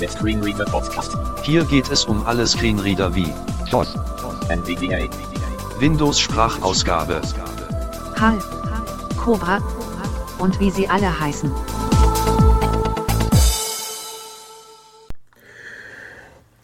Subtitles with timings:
[0.00, 1.14] Der Screenreader Podcast.
[1.42, 3.30] Hier geht es um alle Screenreader wie
[3.70, 3.94] DOS.
[4.48, 5.10] NVDA.
[5.78, 7.20] Windows Sprachausgabe,
[8.18, 8.38] HAL,
[9.18, 9.58] Cobra
[10.38, 11.52] und wie sie alle heißen.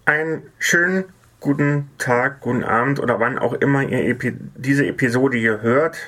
[0.06, 1.04] Einen schönen
[1.40, 5.98] guten Tag, guten Abend oder wann auch immer ihr Epi diese Episode hier hört.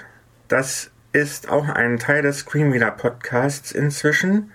[0.48, 4.50] Das ist auch ein Teil des Screenreader Podcasts inzwischen.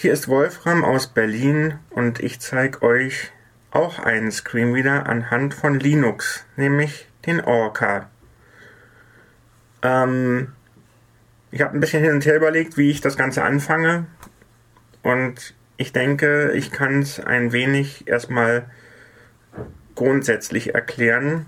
[0.00, 3.32] Hier ist Wolfram aus Berlin und ich zeige euch
[3.72, 8.08] auch einen Screenreader anhand von Linux, nämlich den Orca.
[9.82, 10.52] Ähm,
[11.50, 14.06] ich habe ein bisschen hin und her überlegt, wie ich das Ganze anfange
[15.02, 18.70] und ich denke, ich kann es ein wenig erstmal
[19.96, 21.46] grundsätzlich erklären,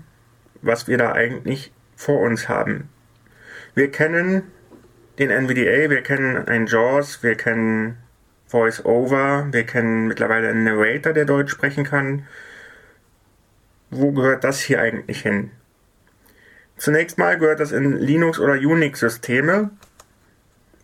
[0.61, 2.89] was wir da eigentlich vor uns haben.
[3.75, 4.43] Wir kennen
[5.19, 8.00] den NVDA, wir kennen ein JAWS, wir kennen
[8.51, 12.27] Voice-Over, wir kennen mittlerweile einen Narrator, der Deutsch sprechen kann.
[13.89, 15.51] Wo gehört das hier eigentlich hin?
[16.75, 19.69] Zunächst mal gehört das in Linux- oder Unix-Systeme,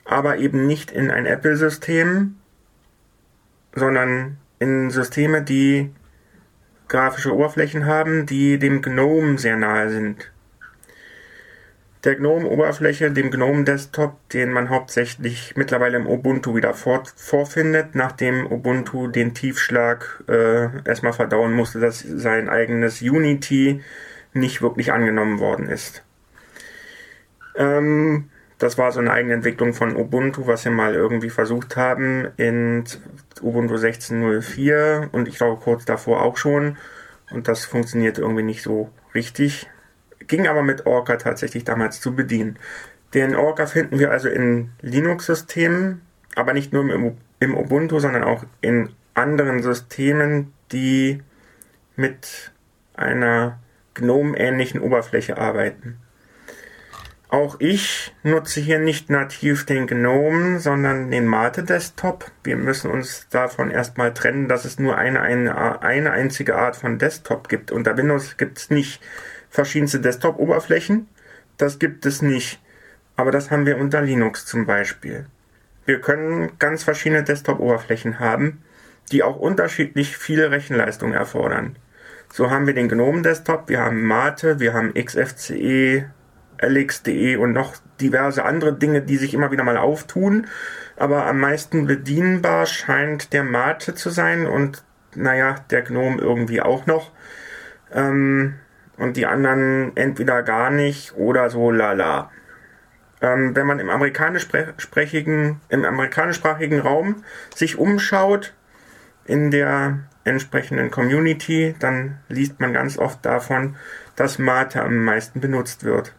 [0.05, 2.37] aber eben nicht in ein Apple-System,
[3.75, 5.93] sondern in Systeme, die
[6.87, 10.31] grafische Oberflächen haben, die dem GNOME sehr nahe sind.
[12.03, 19.07] Der GNOME-Oberfläche, dem GNOME-Desktop, den man hauptsächlich mittlerweile im Ubuntu wieder fort, vorfindet, nachdem Ubuntu
[19.07, 23.81] den Tiefschlag äh, erstmal verdauen musste, dass sein eigenes Unity
[24.33, 26.03] nicht wirklich angenommen worden ist.
[27.55, 32.27] Ähm, das war so eine eigene Entwicklung von Ubuntu, was sie mal irgendwie versucht haben
[32.37, 32.83] in
[33.41, 36.77] Ubuntu 16.04 und ich glaube kurz davor auch schon.
[37.29, 39.67] Und das funktioniert irgendwie nicht so richtig.
[40.27, 42.57] Ging aber mit Orca tatsächlich damals zu bedienen.
[43.13, 46.01] Den Orca finden wir also in Linux-Systemen,
[46.35, 51.21] aber nicht nur im, Ubuntu, sondern auch in anderen Systemen, die
[51.95, 52.51] mit
[52.93, 53.59] einer
[53.93, 55.97] GNOME-ähnlichen Oberfläche arbeiten.
[57.29, 62.31] Auch ich nutze hier nicht nativ den GNOME, sondern den Mate Desktop.
[62.43, 66.99] Wir müssen uns davon erstmal trennen, dass es nur eine, eine, eine einzige Art von
[66.99, 67.71] Desktop gibt.
[67.71, 69.01] Unter Windows gibt es nicht
[69.57, 71.07] verschiedenste Desktop-Oberflächen.
[71.57, 72.61] Das gibt es nicht.
[73.15, 75.25] Aber das haben wir unter Linux zum Beispiel.
[75.87, 78.61] Wir können ganz verschiedene Desktop-Oberflächen haben,
[79.11, 81.75] die auch unterschiedlich viel Rechenleistung erfordern.
[82.31, 86.05] So haben wir den GNOME Desktop, wir haben Mate, wir haben XFCE,
[86.61, 90.45] LX.de und noch diverse andere Dinge, die sich immer wieder mal auftun.
[90.97, 94.83] Aber am meisten bedienbar scheint der Mate zu sein und
[95.15, 97.11] naja, der Gnome irgendwie auch noch.
[97.91, 98.59] Ähm,
[98.97, 102.31] und die anderen entweder gar nicht oder so lala.
[103.21, 107.23] Ähm, wenn man im amerikanischsprachigen, im amerikanischsprachigen Raum
[107.55, 108.53] sich umschaut,
[109.25, 113.75] in der entsprechenden Community, dann liest man ganz oft davon,
[114.15, 116.13] dass Mate am meisten benutzt wird.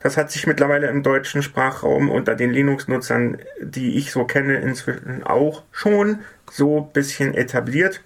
[0.00, 5.24] Das hat sich mittlerweile im deutschen Sprachraum unter den Linux-Nutzern, die ich so kenne, inzwischen
[5.24, 6.20] auch schon
[6.50, 8.02] so bisschen etabliert,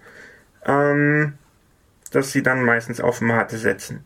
[0.65, 1.35] ähm,
[2.13, 4.05] dass sie dann meistens auf Mate setzen.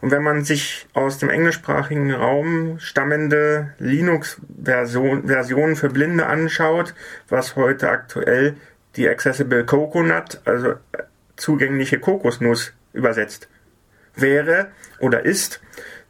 [0.00, 6.94] Und wenn man sich aus dem englischsprachigen Raum stammende Linux-Versionen für Blinde anschaut,
[7.28, 8.56] was heute aktuell
[8.96, 10.74] die Accessible Coconut, also
[11.36, 13.48] zugängliche Kokosnuss übersetzt
[14.14, 14.68] wäre
[14.98, 15.60] oder ist,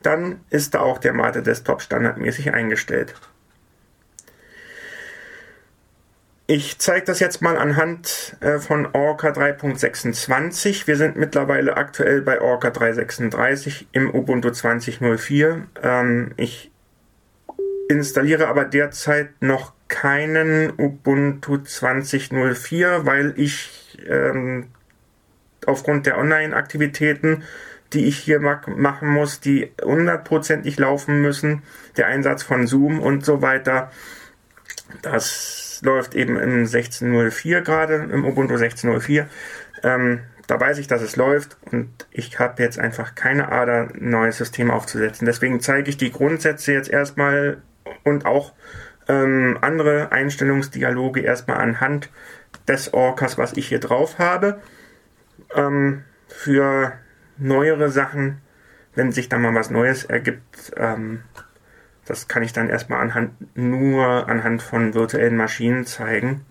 [0.02, 3.14] dann ist da auch der Mate Desktop standardmäßig eingestellt.
[6.48, 10.86] Ich zeige das jetzt mal anhand äh, von Orca 3.26.
[10.86, 15.62] Wir sind mittlerweile aktuell bei Orca 3.36 im Ubuntu 20.04.
[15.82, 16.70] Ähm, ich
[17.88, 24.68] installiere aber derzeit noch keinen Ubuntu 20.04, weil ich ähm,
[25.66, 27.42] aufgrund der Online-Aktivitäten
[27.92, 31.62] die ich hier machen muss, die hundertprozentig laufen müssen,
[31.96, 33.92] der Einsatz von Zoom und so weiter.
[35.02, 39.26] Das läuft eben in 16.04 gerade, im Ubuntu 16.04.
[39.82, 44.10] Ähm, da weiß ich, dass es läuft und ich habe jetzt einfach keine Ader, ein
[44.10, 45.26] neues System aufzusetzen.
[45.26, 47.62] Deswegen zeige ich die Grundsätze jetzt erstmal
[48.04, 48.52] und auch
[49.08, 52.10] ähm, andere Einstellungsdialoge erstmal anhand
[52.68, 54.60] des Orcas, was ich hier drauf habe.
[55.54, 56.92] Ähm, für
[57.38, 58.40] neuere Sachen,
[58.94, 61.22] wenn sich da mal was Neues ergibt, ähm,
[62.06, 66.46] das kann ich dann erstmal anhand, nur anhand von virtuellen Maschinen zeigen.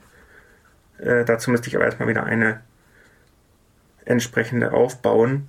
[1.00, 2.62] Äh, dazu müsste ich aber erstmal wieder eine
[4.04, 5.48] entsprechende aufbauen.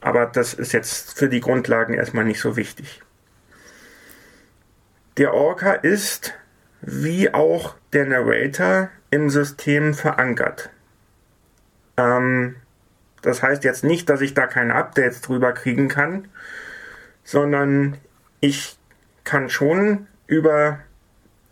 [0.00, 3.02] Aber das ist jetzt für die Grundlagen erstmal nicht so wichtig.
[5.16, 6.34] Der Orca ist,
[6.80, 10.70] wie auch der Narrator, im System verankert.
[11.96, 12.54] Ähm,
[13.22, 16.28] das heißt jetzt nicht, dass ich da keine Updates drüber kriegen kann,
[17.24, 17.96] sondern
[18.38, 18.77] ich
[19.28, 20.78] kann schon über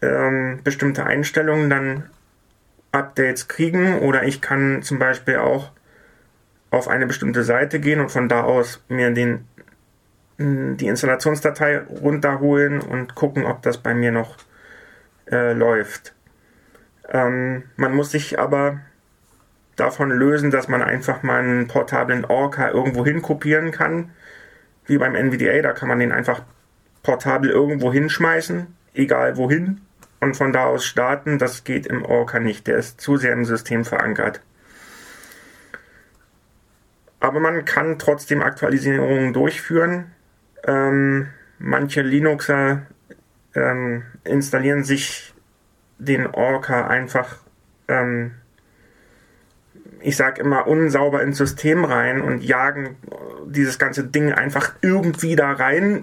[0.01, 2.05] ähm, bestimmte Einstellungen dann
[2.91, 5.73] Updates kriegen oder ich kann zum Beispiel auch
[6.71, 9.47] auf eine bestimmte Seite gehen und von da aus mir den,
[10.39, 14.37] die Installationsdatei runterholen und gucken, ob das bei mir noch
[15.31, 16.15] äh, läuft.
[17.11, 18.81] Ähm, man muss sich aber
[19.77, 24.13] davon lösen, dass man einfach mal einen portablen Orca irgendwo hin kopieren kann.
[24.87, 26.43] Wie beim NVDA, da kann man den einfach
[27.07, 29.81] portabel irgendwo hinschmeißen, egal wohin,
[30.19, 31.39] und von da aus starten.
[31.39, 34.41] Das geht im Orca nicht, der ist zu sehr im System verankert.
[37.21, 40.11] Aber man kann trotzdem Aktualisierungen durchführen.
[40.65, 41.29] Ähm,
[41.61, 42.83] manche Linuxer
[43.55, 45.33] ähm, installieren sich
[45.99, 47.37] den Orca einfach
[47.87, 48.33] ähm,
[50.01, 52.97] ich sag immer, unsauber ins System rein und jagen
[53.47, 56.03] dieses ganze Ding einfach irgendwie da rein.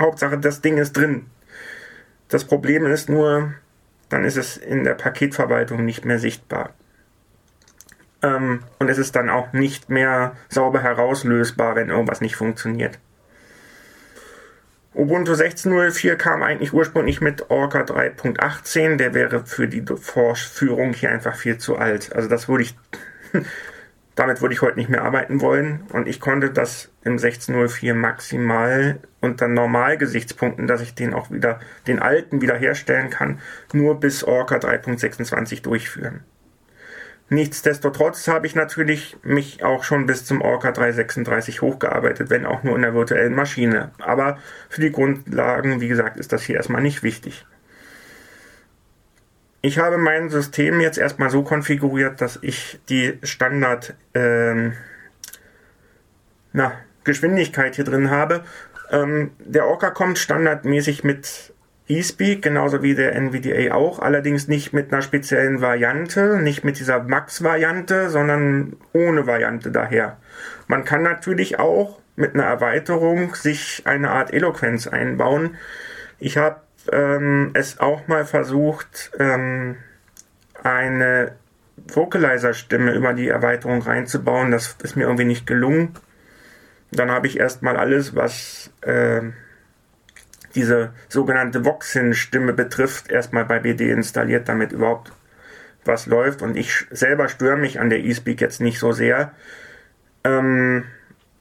[0.00, 1.26] Hauptsache, das Ding ist drin.
[2.28, 3.54] Das Problem ist nur,
[4.08, 6.70] dann ist es in der Paketverwaltung nicht mehr sichtbar.
[8.22, 12.98] Ähm, und es ist dann auch nicht mehr sauber herauslösbar, wenn irgendwas nicht funktioniert.
[14.92, 18.96] Ubuntu 16.04 kam eigentlich ursprünglich mit Orca 3.18.
[18.96, 22.12] Der wäre für die Vorführung hier einfach viel zu alt.
[22.14, 22.76] Also das würde ich
[24.14, 28.98] damit würde ich heute nicht mehr arbeiten wollen und ich konnte das im 1604 maximal
[29.20, 33.38] unter Normalgesichtspunkten, dass ich den auch wieder, den alten wiederherstellen kann,
[33.72, 36.24] nur bis Orca 3.26 durchführen.
[37.32, 42.74] Nichtsdestotrotz habe ich natürlich mich auch schon bis zum Orca 336 hochgearbeitet, wenn auch nur
[42.74, 43.92] in der virtuellen Maschine.
[44.00, 47.46] Aber für die Grundlagen, wie gesagt, ist das hier erstmal nicht wichtig.
[49.62, 54.72] Ich habe mein System jetzt erstmal so konfiguriert, dass ich die Standard ähm,
[56.52, 56.72] na,
[57.04, 58.44] Geschwindigkeit hier drin habe.
[58.90, 61.52] Ähm, der Orca kommt standardmäßig mit
[61.88, 67.02] eSpeak, genauso wie der NVDA auch, allerdings nicht mit einer speziellen Variante, nicht mit dieser
[67.02, 70.16] Max-Variante, sondern ohne Variante daher.
[70.68, 75.56] Man kann natürlich auch mit einer Erweiterung sich eine Art Eloquenz einbauen.
[76.18, 79.76] Ich habe ähm, es auch mal versucht, ähm,
[80.62, 81.32] eine
[81.88, 84.50] Vocalizer-Stimme über die Erweiterung reinzubauen.
[84.50, 85.94] Das ist mir irgendwie nicht gelungen.
[86.90, 89.22] Dann habe ich erstmal alles, was äh,
[90.54, 95.12] diese sogenannte Voxin-Stimme betrifft, erstmal bei BD installiert, damit überhaupt
[95.84, 96.42] was läuft.
[96.42, 99.32] Und ich selber störe mich an der eSpeak jetzt nicht so sehr.
[100.24, 100.84] Ähm,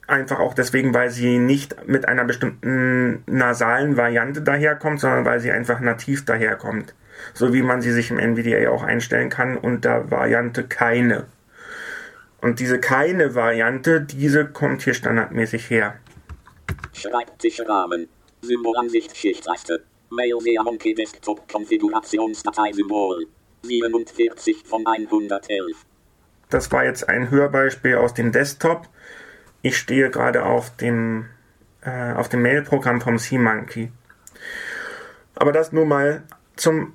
[0.10, 5.52] Einfach auch deswegen, weil sie nicht mit einer bestimmten nasalen Variante daherkommt, sondern weil sie
[5.52, 6.96] einfach nativ daherkommt.
[7.36, 11.28] So wie man sie sich im NVDA auch einstellen kann unter Variante keine.
[12.42, 16.00] Und diese keine Variante, diese kommt hier standardmäßig her.
[16.94, 18.08] Schreibtischrahmen.
[18.42, 19.84] Symbolansicht Schichtleiste.
[20.10, 23.28] Mail via Monkey Desktop Konfigurationsdatei Symbol.
[23.62, 25.86] 47 von 111.
[26.50, 28.88] Das war jetzt ein Hörbeispiel aus dem Desktop.
[29.62, 31.26] Ich stehe gerade auf dem,
[31.82, 33.92] äh, auf dem Mail-Programm vom SeaMonkey.
[35.36, 36.24] Aber das nur mal
[36.56, 36.94] zum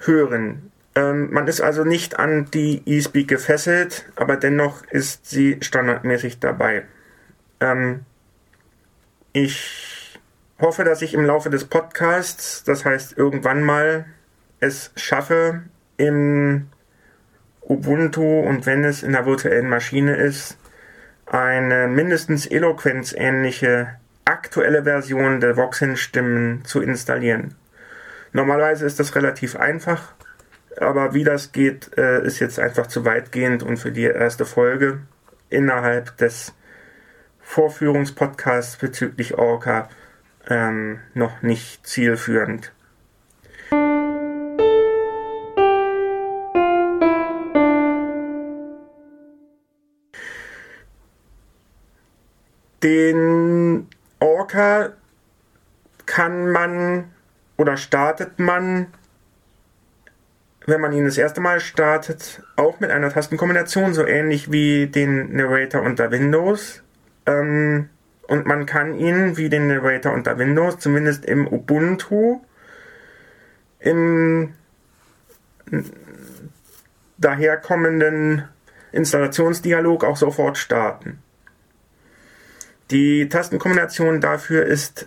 [0.00, 0.72] Hören.
[0.94, 6.84] Ähm, man ist also nicht an die eSpeak gefesselt, aber dennoch ist sie standardmäßig dabei.
[7.60, 8.04] Ähm,
[9.32, 10.18] ich
[10.60, 14.06] hoffe, dass ich im Laufe des Podcasts, das heißt irgendwann mal,
[14.60, 15.62] es schaffe,
[15.96, 16.68] im
[17.60, 20.56] Ubuntu und wenn es in der virtuellen Maschine ist,
[21.30, 27.54] eine mindestens eloquenzähnliche aktuelle Version der Voxin-Stimmen zu installieren.
[28.32, 30.12] Normalerweise ist das relativ einfach,
[30.78, 35.00] aber wie das geht, äh, ist jetzt einfach zu weitgehend und für die erste Folge
[35.48, 36.54] innerhalb des
[37.40, 39.88] Vorführungspodcasts bezüglich Orca
[40.48, 42.72] ähm, noch nicht zielführend.
[52.82, 53.88] Den
[54.20, 54.92] Orca
[56.06, 57.10] kann man
[57.56, 58.86] oder startet man,
[60.66, 65.34] wenn man ihn das erste Mal startet, auch mit einer Tastenkombination, so ähnlich wie den
[65.34, 66.82] Narrator unter Windows.
[67.26, 67.88] Ähm,
[68.28, 72.40] und man kann ihn wie den Narrator unter Windows, zumindest im Ubuntu,
[73.80, 74.54] im
[77.16, 78.44] daherkommenden
[78.92, 81.22] Installationsdialog auch sofort starten.
[82.90, 85.06] Die Tastenkombination dafür ist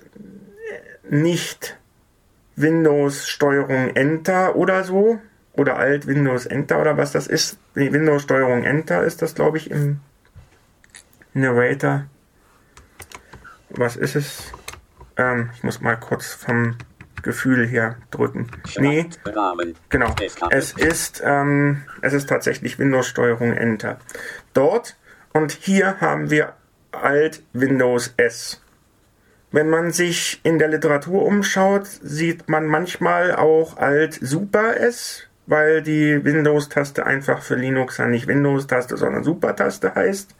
[1.10, 1.78] nicht
[2.56, 5.20] Windows Steuerung Enter oder so,
[5.54, 7.58] oder Alt Windows Enter oder was das ist.
[7.74, 10.00] Windows Steuerung Enter ist das, glaube ich, im
[11.34, 12.06] Narrator.
[13.70, 14.52] Was ist es?
[15.18, 16.76] Ähm, ich muss mal kurz vom
[17.22, 18.48] Gefühl her drücken.
[18.78, 19.10] Nee,
[19.90, 20.16] genau.
[20.50, 24.00] Es ist, ähm, es ist tatsächlich Windows Steuerung Enter.
[24.54, 24.98] Dort
[25.34, 26.54] und hier haben wir
[26.92, 28.62] Alt Windows S.
[29.52, 35.82] Wenn man sich in der Literatur umschaut, sieht man manchmal auch Alt Super S, weil
[35.82, 40.34] die Windows-Taste einfach für Linux ja nicht Windows-Taste, sondern Super-Taste heißt.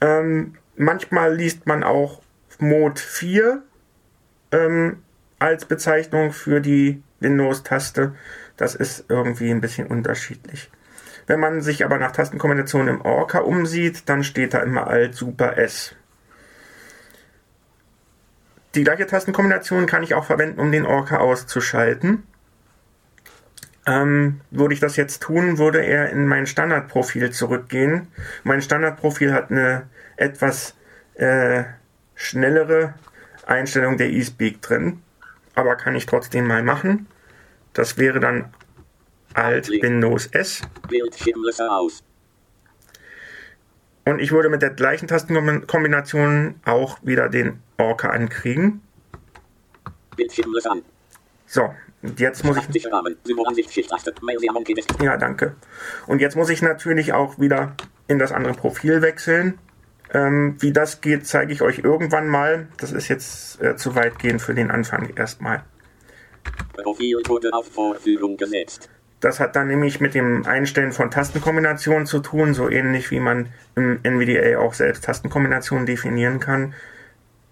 [0.00, 2.20] Ähm, manchmal liest man auch
[2.58, 3.62] Mode 4
[4.50, 5.02] ähm,
[5.38, 8.14] als Bezeichnung für die Windows-Taste.
[8.56, 10.70] Das ist irgendwie ein bisschen unterschiedlich.
[11.26, 15.58] Wenn man sich aber nach Tastenkombinationen im Orca umsieht, dann steht da immer Alt Super
[15.58, 15.94] S.
[18.74, 22.24] Die gleiche Tastenkombination kann ich auch verwenden, um den Orca auszuschalten.
[23.86, 28.08] Ähm, würde ich das jetzt tun, würde er in mein Standardprofil zurückgehen.
[28.44, 29.84] Mein Standardprofil hat eine
[30.16, 30.74] etwas
[31.14, 31.64] äh,
[32.14, 32.94] schnellere
[33.46, 35.02] Einstellung der eSpeak drin,
[35.54, 37.06] aber kann ich trotzdem mal machen.
[37.72, 38.52] Das wäre dann
[39.36, 42.02] Alt Windows S Bildschirmlöscher aus.
[44.06, 48.80] und ich würde mit der gleichen Tastenkombination auch wieder den Orca ankriegen.
[50.16, 50.82] Bildschirmlöscher an.
[51.46, 51.68] So,
[52.02, 52.84] und jetzt muss ich.
[55.02, 55.54] Ja, danke.
[56.06, 57.76] Und jetzt muss ich natürlich auch wieder
[58.08, 59.58] in das andere Profil wechseln.
[60.14, 62.68] Ähm, wie das geht, zeige ich euch irgendwann mal.
[62.78, 65.64] Das ist jetzt äh, zu weitgehend für den Anfang erstmal.
[66.74, 68.88] Profil wurde auf Vorführung gesetzt.
[69.20, 73.48] Das hat dann nämlich mit dem Einstellen von Tastenkombinationen zu tun, so ähnlich wie man
[73.74, 76.74] im NVDA auch selbst Tastenkombinationen definieren kann.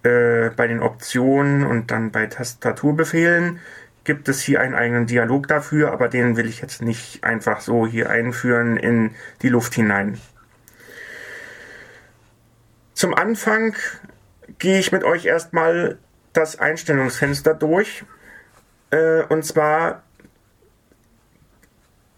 [0.02, 3.60] Äh, bei den Optionen und dann bei Tastaturbefehlen
[4.04, 7.86] gibt es hier einen eigenen Dialog dafür, aber den will ich jetzt nicht einfach so
[7.86, 10.20] hier einführen in die Luft hinein.
[12.92, 13.74] Zum Anfang
[14.58, 15.98] gehe ich mit euch erstmal
[16.32, 18.04] das Einstellungsfenster durch.
[18.90, 20.03] Äh, und zwar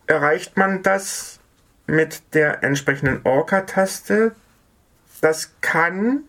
[0.07, 1.41] erreicht man das
[1.87, 4.35] mit der entsprechenden Orca-Taste.
[5.21, 6.23] Das kann,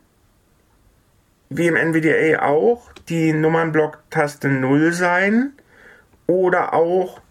[1.49, 5.53] wie im NVDA auch, die Nummernblock-Taste 0 sein
[6.25, 7.21] oder auch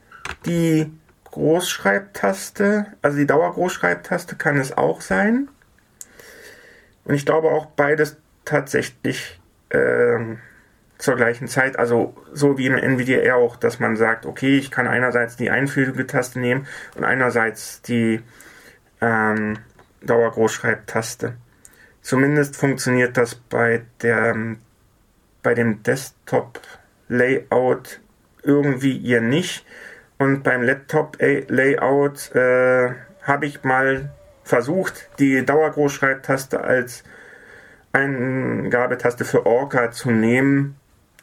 [0.44, 0.90] die
[1.24, 5.48] Großschreibtaste, also die Dauergroßschreibtaste kann es auch sein.
[7.04, 9.38] Und ich glaube auch beides tatsächlich
[9.70, 10.38] ähm,
[10.98, 14.86] zur gleichen Zeit, also so wie im NVDA auch, dass man sagt, okay, ich kann
[14.86, 18.22] einerseits die Einfügetaste nehmen und einerseits die
[19.00, 19.58] ähm,
[20.02, 21.34] Dauergroßschreibtaste.
[22.00, 24.56] Zumindest funktioniert das bei der
[25.42, 26.60] bei dem Desktop
[27.08, 28.00] Layout
[28.42, 29.64] irgendwie ihr nicht
[30.18, 32.90] und beim Laptop Layout äh,
[33.22, 34.10] habe ich mal
[34.44, 37.04] versucht, die Dauergroßschreibtaste als
[37.92, 40.76] Eingabetaste für Orca zu nehmen.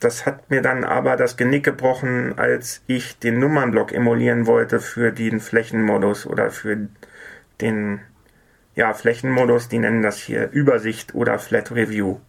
[0.04, 5.12] Das hat mir dann aber das Genick gebrochen, als ich den Nummernblock emulieren wollte für
[5.12, 6.90] den Flächenmodus oder für
[7.62, 8.02] den
[8.76, 12.20] ja, Flächenmodus, die nennen das hier Übersicht oder Flat Review.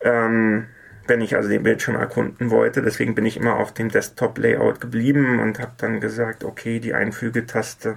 [0.00, 0.66] Ähm,
[1.06, 2.82] wenn ich also den Bildschirm erkunden wollte.
[2.82, 7.96] Deswegen bin ich immer auf dem Desktop-Layout geblieben und habe dann gesagt, okay, die Einfügetaste,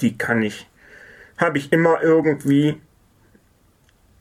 [0.00, 0.68] die kann ich,
[1.36, 2.80] habe ich immer irgendwie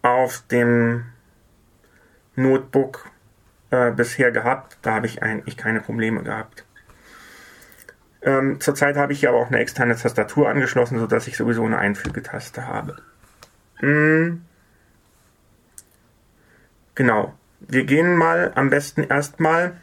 [0.01, 1.05] auf dem
[2.35, 3.09] Notebook
[3.71, 4.77] äh, bisher gehabt.
[4.81, 6.65] Da habe ich eigentlich keine Probleme gehabt.
[8.21, 11.77] Ähm, zurzeit habe ich hier aber auch eine externe Tastatur angeschlossen, sodass ich sowieso eine
[11.77, 12.97] Einfügetaste habe.
[13.81, 14.41] Mm.
[16.95, 17.33] Genau.
[17.59, 19.75] Wir gehen mal am besten erstmal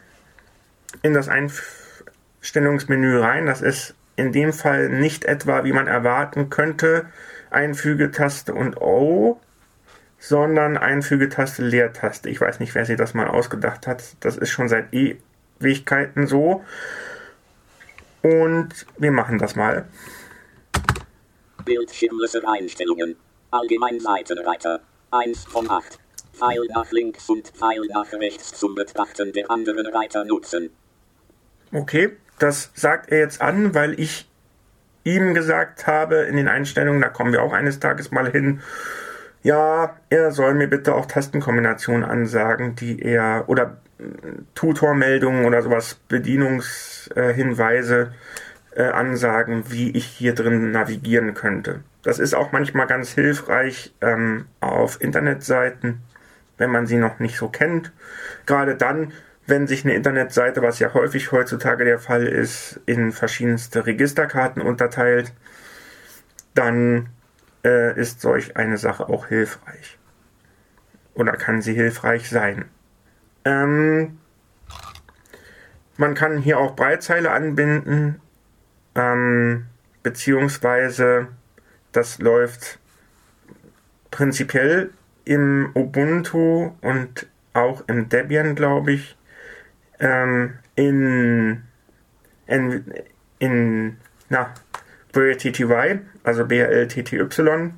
[1.01, 3.45] in das Einstellungsmenü rein.
[3.45, 7.05] Das ist in dem Fall nicht etwa, wie man erwarten könnte,
[7.49, 9.39] Einfügetaste und O,
[10.23, 12.29] sondern Einfügetaste, Leertaste.
[12.29, 14.03] Ich weiß nicht, wer sich das mal ausgedacht hat.
[14.21, 16.63] Das ist schon seit Ewigkeiten so.
[18.21, 19.85] Und wir machen das mal.
[21.65, 23.17] Bildschirmlöscher Einstellungen.
[23.51, 24.79] Allgemein Seitenreiter.
[25.11, 25.99] 1 von 8.
[26.31, 30.69] Pfeil nach links und Pfeil nach rechts zum Betrachten der anderen Reiter nutzen.
[31.73, 34.29] Okay, das sagt er jetzt an, weil ich
[35.03, 38.61] ihm gesagt habe in den Einstellungen, da kommen wir auch eines Tages mal hin,
[39.43, 44.03] ja, er soll mir bitte auch Tastenkombinationen ansagen, die er oder äh,
[44.55, 48.13] Tutormeldungen oder sowas, Bedienungshinweise
[48.75, 51.81] äh, ansagen, wie ich hier drin navigieren könnte.
[52.03, 56.01] Das ist auch manchmal ganz hilfreich ähm, auf Internetseiten,
[56.57, 57.91] wenn man sie noch nicht so kennt.
[58.45, 59.11] Gerade dann,
[59.45, 65.33] wenn sich eine Internetseite, was ja häufig heutzutage der Fall ist, in verschiedenste Registerkarten unterteilt,
[66.53, 67.09] dann
[67.63, 69.97] äh, ist solch eine Sache auch hilfreich.
[71.13, 72.65] Oder kann sie hilfreich sein.
[73.45, 74.19] Ähm,
[75.97, 78.19] man kann hier auch Breitzeile anbinden,
[78.95, 79.65] ähm,
[80.01, 81.27] beziehungsweise
[81.91, 82.79] das läuft
[84.09, 84.91] prinzipiell
[85.25, 89.17] im Ubuntu und auch im Debian, glaube ich,
[89.99, 91.63] ähm, in,
[92.47, 92.93] in,
[93.39, 93.97] in
[94.29, 94.53] na,
[95.11, 97.73] BLTTY, also BLTTY,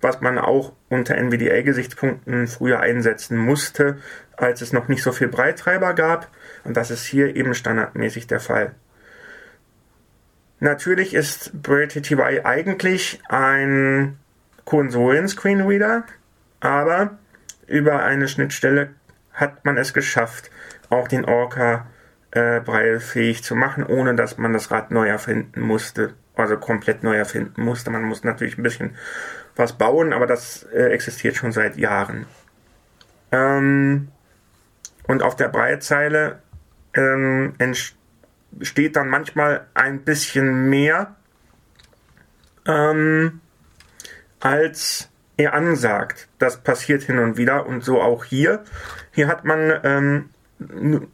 [0.00, 3.98] was man auch unter NVDA-Gesichtspunkten früher einsetzen musste,
[4.36, 6.28] als es noch nicht so viel Breittreiber gab.
[6.64, 8.74] Und das ist hier eben standardmäßig der Fall.
[10.58, 14.18] Natürlich ist BrailleTTY eigentlich ein
[14.64, 16.04] Konsolen-Screenreader,
[16.60, 17.18] aber
[17.66, 18.90] über eine Schnittstelle
[19.32, 20.50] hat man es geschafft,
[20.88, 21.86] auch den Orca
[22.30, 26.14] äh, braillefähig zu machen, ohne dass man das Rad neu erfinden musste.
[26.36, 27.90] Also komplett neu erfinden musste.
[27.90, 28.96] Man muss natürlich ein bisschen
[29.56, 32.26] was bauen, aber das äh, existiert schon seit Jahren.
[33.32, 34.08] Ähm,
[35.06, 36.40] und auf der Breitzeile
[36.94, 41.16] ähm, entsteht dann manchmal ein bisschen mehr,
[42.66, 43.40] ähm,
[44.40, 46.28] als er ansagt.
[46.38, 48.64] Das passiert hin und wieder und so auch hier.
[49.12, 50.30] Hier hat man ähm,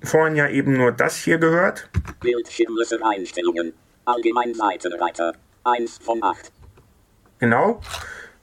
[0.03, 1.89] vorhin ja eben nur das hier gehört.
[2.21, 3.73] Bildschirmlöser-Einstellungen.
[4.05, 5.35] Allgemein Seitenreiter.
[5.65, 6.53] 1 von 8.
[7.39, 7.81] Genau.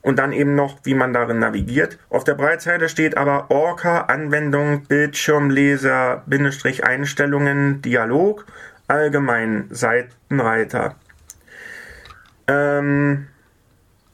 [0.02, 1.98] Und dann eben noch, wie man darin navigiert.
[2.08, 8.46] Auf der Breitseite steht aber Orca, Anwendung, Bildschirmleser, Bindestrich Einstellungen, Dialog,
[8.88, 10.96] allgemein Seitenreiter.
[12.48, 13.28] Ähm,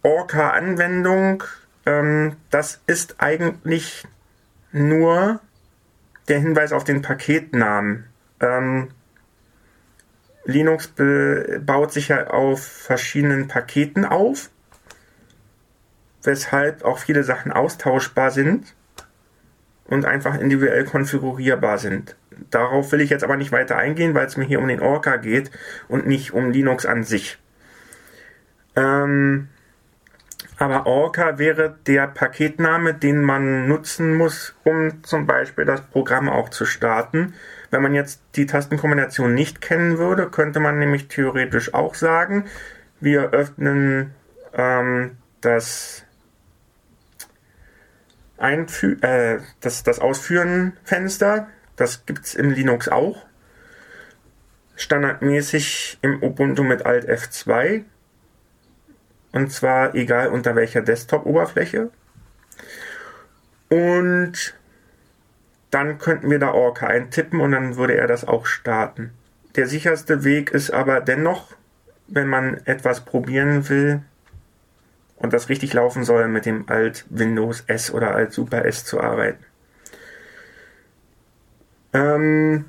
[0.02, 1.44] Orca Anwendung,
[1.86, 4.04] ähm, das ist eigentlich
[4.72, 5.40] nur
[6.28, 8.06] der Hinweis auf den Paketnamen.
[8.40, 8.88] Ähm,
[10.46, 10.92] Linux
[11.60, 14.50] baut sich ja auf verschiedenen Paketen auf,
[16.22, 18.74] weshalb auch viele Sachen austauschbar sind
[19.84, 22.16] und einfach individuell konfigurierbar sind.
[22.50, 25.16] Darauf will ich jetzt aber nicht weiter eingehen, weil es mir hier um den Orca
[25.16, 25.50] geht
[25.88, 27.38] und nicht um Linux an sich.
[28.76, 29.48] Ähm,
[30.58, 36.48] aber Orca wäre der Paketname, den man nutzen muss, um zum Beispiel das Programm auch
[36.48, 37.34] zu starten.
[37.70, 42.46] Wenn man jetzt die Tastenkombination nicht kennen würde, könnte man nämlich theoretisch auch sagen,
[43.00, 44.14] wir öffnen
[44.54, 46.06] ähm, das,
[48.38, 51.48] Einfü äh, das, das Ausführen-Fenster.
[51.76, 53.26] Das gibt es im Linux auch.
[54.76, 57.84] Standardmäßig im Ubuntu mit Alt F2
[59.36, 61.90] und zwar egal unter welcher Desktop-Oberfläche.
[63.68, 64.54] Und
[65.70, 69.10] dann könnten wir da Orca eintippen und dann würde er das auch starten.
[69.54, 71.52] Der sicherste Weg ist aber dennoch,
[72.08, 74.00] wenn man etwas probieren will
[75.16, 79.02] und das richtig laufen soll, mit dem Alt Windows S oder Alt Super S zu
[79.02, 79.44] arbeiten.
[81.92, 82.64] Ähm,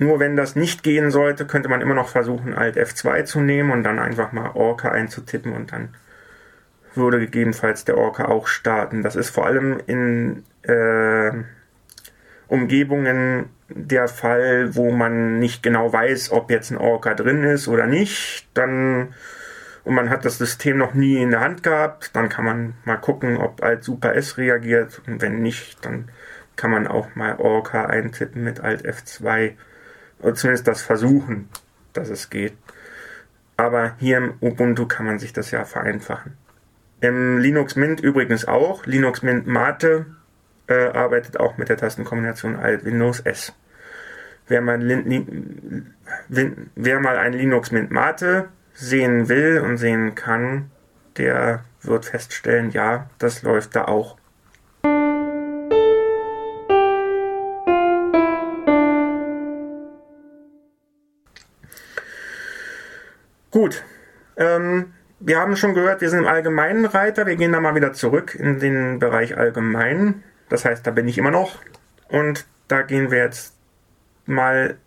[0.00, 3.70] nur wenn das nicht gehen sollte, könnte man immer noch versuchen, Alt F2 zu nehmen
[3.70, 5.94] und dann einfach mal Orca einzutippen und dann
[6.94, 9.02] würde gegebenenfalls der Orca auch starten.
[9.02, 11.32] Das ist vor allem in äh,
[12.48, 17.86] Umgebungen der Fall, wo man nicht genau weiß, ob jetzt ein Orca drin ist oder
[17.86, 18.48] nicht.
[18.54, 19.14] Dann
[19.84, 22.96] und man hat das System noch nie in der Hand gehabt, dann kann man mal
[22.96, 26.10] gucken, ob Alt Super S reagiert und wenn nicht, dann
[26.56, 29.52] kann man auch mal Orca eintippen mit Alt F2
[30.22, 31.48] oder zumindest das versuchen,
[31.92, 32.56] dass es geht.
[33.56, 36.36] Aber hier im Ubuntu kann man sich das ja vereinfachen.
[37.00, 38.86] Im Linux Mint übrigens auch.
[38.86, 40.06] Linux Mint Mate
[40.66, 43.52] äh, arbeitet auch mit der Tastenkombination Alt Windows S.
[44.48, 44.80] Wer mal,
[46.28, 50.70] wer mal ein Linux Mint Mate sehen will und sehen kann,
[51.16, 54.16] der wird feststellen, ja, das läuft da auch.
[63.50, 63.82] Gut.
[64.36, 67.26] Ähm, wir haben schon gehört, wir sind im allgemeinen Reiter.
[67.26, 70.22] Wir gehen da mal wieder zurück in den Bereich allgemein.
[70.48, 71.58] Das heißt, da bin ich immer noch.
[72.08, 73.54] Und da gehen wir jetzt
[74.26, 74.78] mal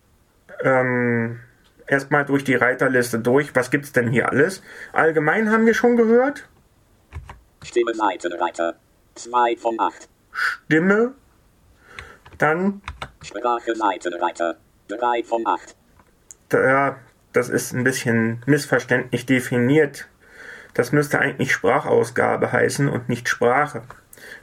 [0.62, 1.40] ähm,
[1.86, 3.54] erstmal durch die Reiterliste durch.
[3.54, 4.62] Was gibt es denn hier alles?
[4.92, 6.48] Allgemein haben wir schon gehört.
[7.62, 8.74] Stimme Seitenreiter.
[9.14, 10.08] 2 von 8.
[10.32, 11.14] Stimme.
[12.38, 12.82] Dann.
[13.22, 14.56] Sprache Seitenreiter.
[14.88, 15.76] 3 von 8.
[16.48, 16.96] Da,
[17.34, 20.08] das ist ein bisschen missverständlich definiert.
[20.72, 23.82] Das müsste eigentlich Sprachausgabe heißen und nicht Sprache.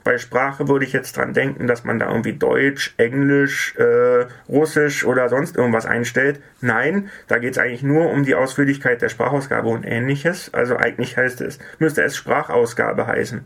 [0.04, 5.06] Bei Sprache würde ich jetzt dran denken, dass man da irgendwie Deutsch, Englisch, äh, Russisch
[5.06, 6.42] oder sonst irgendwas einstellt.
[6.60, 10.54] Nein, da geht es eigentlich nur um die Ausführlichkeit der Sprachausgabe und ähnliches.
[10.54, 13.44] Also eigentlich heißt es, müsste es Sprachausgabe heißen.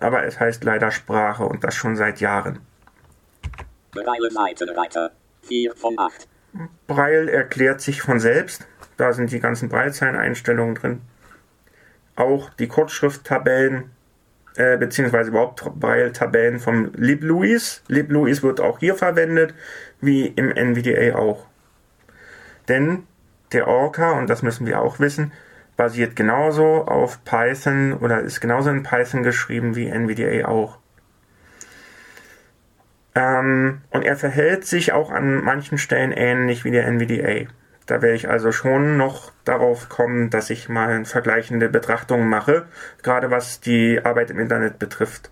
[0.00, 2.60] Aber es heißt leider Sprache und das schon seit Jahren.
[3.92, 5.12] Breile Seitenreiter.
[5.42, 6.28] 4 von 8.
[6.86, 8.66] Braille erklärt sich von selbst.
[8.96, 11.00] Da sind die ganzen Braillezeileneinstellungen drin.
[12.16, 13.90] Auch die Kurzschrifttabellen,
[14.56, 17.82] äh, beziehungsweise überhaupt Braille-Tabellen vom LibLouis.
[17.88, 19.54] LibLouis wird auch hier verwendet,
[20.00, 21.46] wie im NVDA auch.
[22.68, 23.04] Denn
[23.52, 25.32] der Orca, und das müssen wir auch wissen,
[25.76, 30.78] basiert genauso auf Python oder ist genauso in Python geschrieben wie NVDA auch.
[33.14, 37.48] Ähm, und er verhält sich auch an manchen Stellen ähnlich wie der NVDA.
[37.86, 42.66] Da werde ich also schon noch darauf kommen, dass ich mal vergleichende Betrachtungen mache,
[43.02, 45.30] gerade was die Arbeit im Internet betrifft.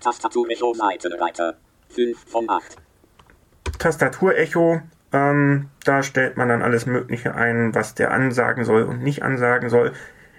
[0.00, 1.56] Tastaturecho Seitenreiter.
[1.88, 2.76] 5 von 8.
[3.78, 9.22] Tastaturecho, ähm, da stellt man dann alles Mögliche ein, was der ansagen soll und nicht
[9.22, 9.92] ansagen soll.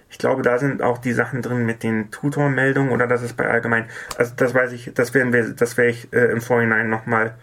[0.10, 3.48] Ich glaube, da sind auch die Sachen drin mit den Tutormeldungen oder das ist bei
[3.48, 3.88] allgemein.
[4.18, 7.36] Also das weiß ich, das werden wir, das werde ich äh, im Vorhinein nochmal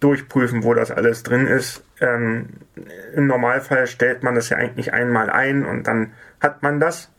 [0.00, 1.82] durchprüfen, wo das alles drin ist.
[2.00, 2.48] Ähm,
[3.14, 7.10] Im Normalfall stellt man das ja eigentlich einmal ein und dann hat man das.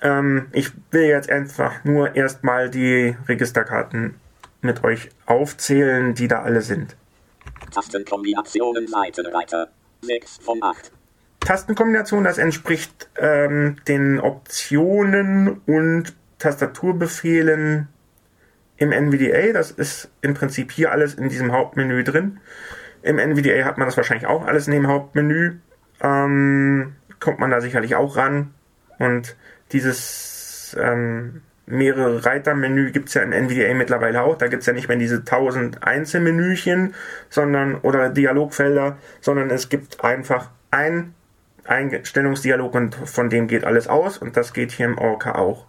[0.00, 4.14] Ähm, ich will jetzt einfach nur erstmal die Registerkarten
[4.60, 6.96] mit euch aufzählen, die da alle sind.
[7.72, 9.68] Tastenkombinationen Seitenreiter.
[10.00, 10.92] 6 von 8.
[11.40, 17.88] Tastenkombination, das entspricht ähm, den Optionen und Tastaturbefehlen
[18.76, 19.52] im NVDA.
[19.52, 22.40] Das ist im Prinzip hier alles in diesem Hauptmenü drin.
[23.02, 25.58] Im NVDA hat man das wahrscheinlich auch alles in dem Hauptmenü.
[26.00, 28.54] Ähm, kommt man da sicherlich auch ran.
[28.98, 29.36] Und
[29.72, 34.36] dieses ähm, mehrere Reitermenü gibt es ja im NVDA mittlerweile auch.
[34.36, 36.94] Da gibt es ja nicht mehr diese tausend Einzelmenüchen,
[37.28, 41.14] sondern oder Dialogfelder, sondern es gibt einfach ein
[41.68, 45.66] Einstellungsdialog und von dem geht alles aus und das geht hier im Orca auch.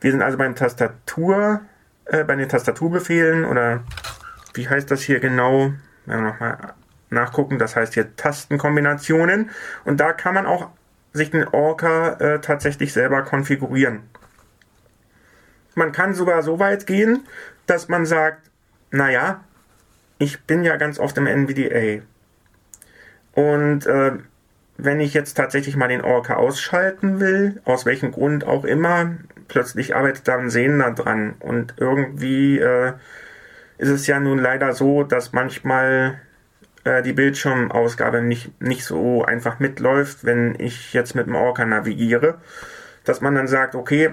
[0.00, 1.60] Wir sind also beim Tastatur,
[2.06, 3.84] äh, bei den Tastaturbefehlen oder
[4.54, 5.72] wie heißt das hier genau?
[6.06, 6.74] Wenn wir nochmal
[7.10, 9.50] nachgucken, das heißt hier Tastenkombinationen
[9.84, 10.70] und da kann man auch
[11.12, 14.00] sich den Orca äh, tatsächlich selber konfigurieren.
[15.74, 17.24] Man kann sogar so weit gehen,
[17.66, 18.50] dass man sagt,
[18.90, 19.44] naja,
[20.18, 22.02] ich bin ja ganz oft im NVDA.
[23.32, 24.12] Und äh,
[24.78, 29.16] wenn ich jetzt tatsächlich mal den Orca ausschalten will, aus welchem Grund auch immer,
[29.48, 31.34] plötzlich arbeitet da ein Sehender dran.
[31.40, 32.92] Und irgendwie äh,
[33.78, 36.20] ist es ja nun leider so, dass manchmal
[36.84, 42.38] äh, die Bildschirmausgabe nicht, nicht so einfach mitläuft, wenn ich jetzt mit dem Orca navigiere.
[43.02, 44.12] Dass man dann sagt, okay,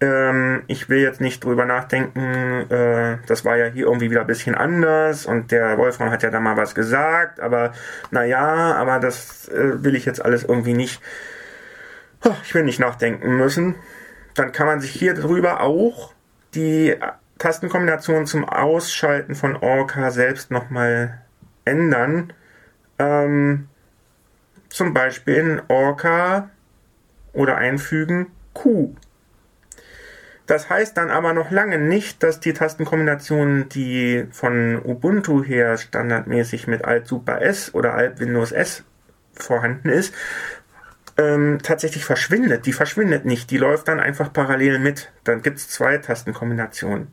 [0.00, 4.26] ähm, ich will jetzt nicht drüber nachdenken, äh, das war ja hier irgendwie wieder ein
[4.26, 7.72] bisschen anders und der Wolfram hat ja da mal was gesagt, aber
[8.10, 11.00] naja, aber das äh, will ich jetzt alles irgendwie nicht.
[12.42, 13.76] Ich will nicht nachdenken müssen.
[14.34, 16.12] Dann kann man sich hier drüber auch
[16.54, 16.96] die
[17.38, 21.20] Tastenkombination zum Ausschalten von Orca selbst nochmal
[21.64, 22.32] ändern.
[22.98, 23.68] Ähm,
[24.68, 26.50] zum Beispiel in Orca
[27.32, 28.94] oder einfügen Q.
[30.48, 36.66] Das heißt dann aber noch lange nicht, dass die Tastenkombination, die von Ubuntu her standardmäßig
[36.66, 38.82] mit Alt Super S oder Alt Windows S
[39.34, 40.14] vorhanden ist,
[41.18, 42.64] ähm, tatsächlich verschwindet.
[42.64, 45.12] Die verschwindet nicht, die läuft dann einfach parallel mit.
[45.22, 47.08] Dann gibt es zwei Tastenkombinationen.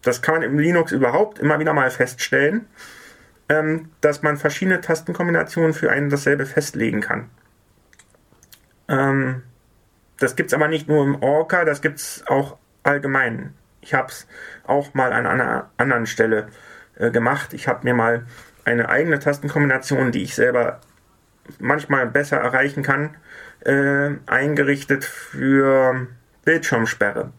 [0.00, 2.64] Das kann man im Linux überhaupt immer wieder mal feststellen,
[3.50, 7.28] ähm, dass man verschiedene Tastenkombinationen für einen dasselbe festlegen kann.
[8.88, 9.42] Ähm,
[10.20, 13.54] das gibt es aber nicht nur im Orca, das gibt es auch allgemein.
[13.80, 14.28] Ich habe es
[14.64, 16.48] auch mal an einer anderen Stelle
[16.96, 17.54] äh, gemacht.
[17.54, 18.26] Ich habe mir mal
[18.64, 20.80] eine eigene Tastenkombination, die ich selber
[21.58, 23.16] manchmal besser erreichen kann,
[23.64, 26.06] äh, eingerichtet für
[26.44, 27.32] Bildschirmsperre.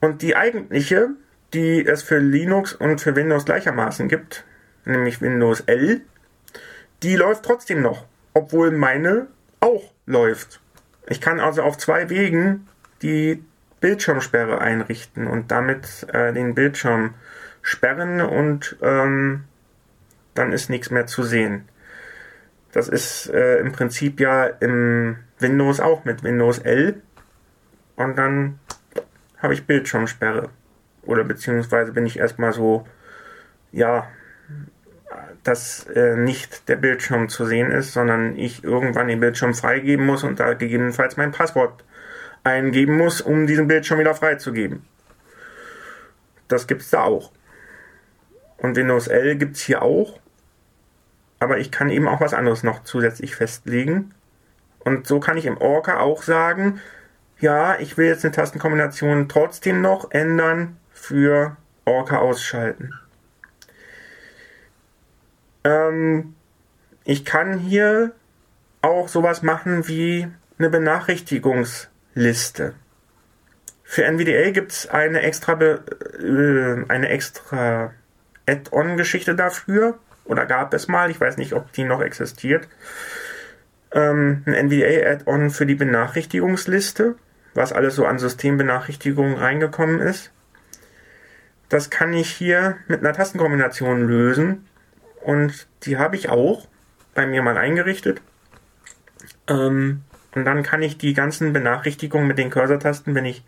[0.00, 1.10] Und die eigentliche,
[1.54, 4.44] die es für Linux und für Windows gleichermaßen gibt,
[4.84, 6.00] nämlich Windows L,
[7.04, 9.28] die läuft trotzdem noch, obwohl meine
[9.60, 10.60] auch läuft.
[11.06, 12.68] Ich kann also auf zwei Wegen
[13.02, 13.42] die
[13.80, 17.14] Bildschirmsperre einrichten und damit äh, den Bildschirm
[17.62, 19.44] sperren und ähm,
[20.34, 21.68] dann ist nichts mehr zu sehen.
[22.72, 27.00] Das ist äh, im Prinzip ja im Windows auch mit Windows L
[27.96, 28.58] und dann
[29.38, 30.50] habe ich Bildschirmsperre.
[31.02, 32.86] Oder beziehungsweise bin ich erstmal so,
[33.72, 34.08] ja,
[35.46, 40.24] dass äh, nicht der Bildschirm zu sehen ist, sondern ich irgendwann den Bildschirm freigeben muss
[40.24, 41.84] und da gegebenenfalls mein Passwort
[42.44, 44.84] eingeben muss, um diesen Bildschirm wieder freizugeben.
[46.48, 47.32] Das gibt es da auch.
[48.56, 50.20] Und Windows L gibt es hier auch.
[51.38, 54.14] Aber ich kann eben auch was anderes noch zusätzlich festlegen.
[54.78, 56.80] Und so kann ich im Orca auch sagen,
[57.38, 62.94] ja, ich will jetzt eine Tastenkombination trotzdem noch ändern für Orca ausschalten.
[65.66, 66.34] Ähm,
[67.04, 68.12] ich kann hier
[68.82, 72.74] auch sowas machen wie eine Benachrichtigungsliste.
[73.82, 77.92] Für NVDA gibt es eine extra, äh, extra
[78.46, 79.98] Add-on-Geschichte dafür.
[80.24, 82.68] Oder gab es mal, ich weiß nicht, ob die noch existiert.
[83.92, 87.16] Ähm, ein NVDA-Add-on für die Benachrichtigungsliste,
[87.54, 90.30] was alles so an Systembenachrichtigungen reingekommen ist.
[91.68, 94.68] Das kann ich hier mit einer Tastenkombination lösen
[95.26, 96.68] und die habe ich auch
[97.12, 98.20] bei mir mal eingerichtet.
[99.48, 100.04] Ähm,
[100.36, 103.42] und dann kann ich die ganzen Benachrichtigungen mit den Cursor-Tasten, wenn ich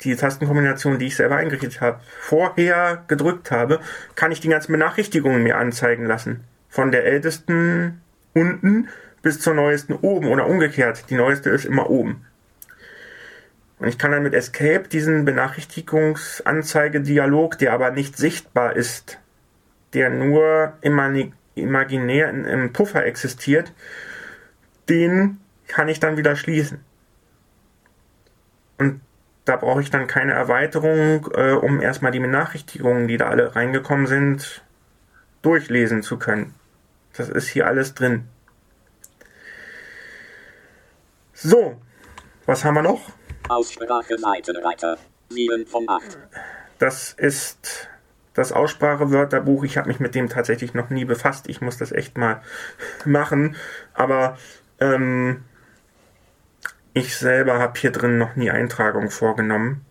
[0.00, 3.80] die Tastenkombination, die ich selber eingerichtet habe, vorher gedrückt habe,
[4.14, 6.42] kann ich die ganzen Benachrichtigungen mir anzeigen lassen.
[6.70, 8.00] Von der ältesten
[8.32, 8.88] unten
[9.20, 11.10] bis zur neuesten oben oder umgekehrt.
[11.10, 12.24] Die neueste ist immer oben.
[13.78, 19.18] Und ich kann dann mit Escape diesen Benachrichtigungsanzeigedialog, der aber nicht sichtbar ist,
[19.94, 20.74] der nur
[21.54, 23.72] imaginär im Puffer existiert,
[24.88, 26.84] den kann ich dann wieder schließen.
[28.78, 29.00] Und
[29.44, 34.06] da brauche ich dann keine Erweiterung, äh, um erstmal die Benachrichtigungen, die da alle reingekommen
[34.06, 34.62] sind,
[35.42, 36.54] durchlesen zu können.
[37.16, 38.28] Das ist hier alles drin.
[41.34, 41.80] So,
[42.46, 43.10] was haben wir noch?
[43.48, 44.96] Aussprache Seitenreiter.
[45.28, 46.18] 7 von 8.
[46.78, 47.88] Das ist
[48.34, 49.64] das Aussprachewörterbuch.
[49.64, 51.48] Ich habe mich mit dem tatsächlich noch nie befasst.
[51.48, 52.42] Ich muss das echt mal
[53.04, 53.56] machen.
[53.94, 54.38] Aber
[54.80, 55.44] ähm,
[56.94, 59.84] ich selber habe hier drin noch nie Eintragung vorgenommen.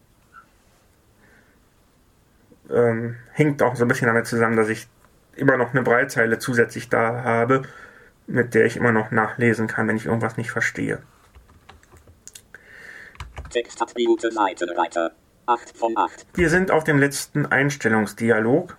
[2.69, 4.87] Ähm, hängt auch so ein bisschen damit zusammen, dass ich
[5.35, 7.63] immer noch eine Breitzeile zusätzlich da habe,
[8.27, 11.01] mit der ich immer noch nachlesen kann, wenn ich irgendwas nicht verstehe.
[13.49, 15.11] Textattribute Seitenreiter.
[15.45, 16.25] 8 von 8.
[16.33, 18.77] Wir sind auf dem letzten Einstellungsdialog.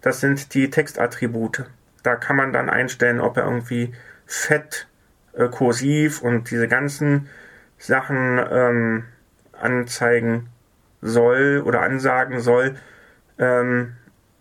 [0.00, 1.64] Das sind die Textattribute.
[2.02, 3.94] Da kann man dann einstellen, ob er irgendwie
[4.26, 4.86] fett,
[5.32, 7.28] äh, kursiv und diese ganzen
[7.78, 9.04] Sachen ähm,
[9.52, 10.48] anzeigen
[11.00, 12.76] soll oder ansagen soll.
[13.38, 13.96] Ähm,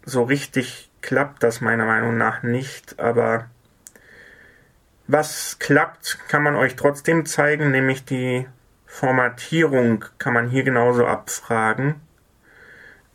[0.05, 3.49] so richtig klappt das meiner Meinung nach nicht, aber
[5.07, 8.47] was klappt, kann man euch trotzdem zeigen, nämlich die
[8.93, 11.95] Formatierung kann man hier genauso abfragen.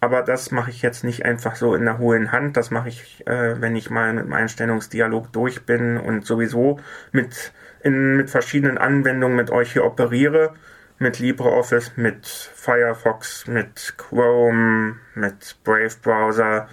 [0.01, 2.57] Aber das mache ich jetzt nicht einfach so in der hohen Hand.
[2.57, 6.81] Das mache ich, äh, wenn ich mal mit dem Einstellungsdialog durch bin und sowieso
[7.13, 10.53] mit, in, mit verschiedenen Anwendungen mit euch hier operiere.
[10.99, 16.69] Mit LibreOffice, mit Firefox, mit Chrome, mit Brave Browser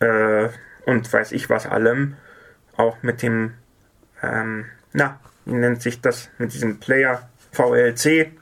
[0.00, 0.50] äh,
[0.84, 2.18] und weiß ich was allem.
[2.76, 3.54] Auch mit dem,
[4.22, 8.41] ähm, na, wie nennt sich das, mit diesem Player VLC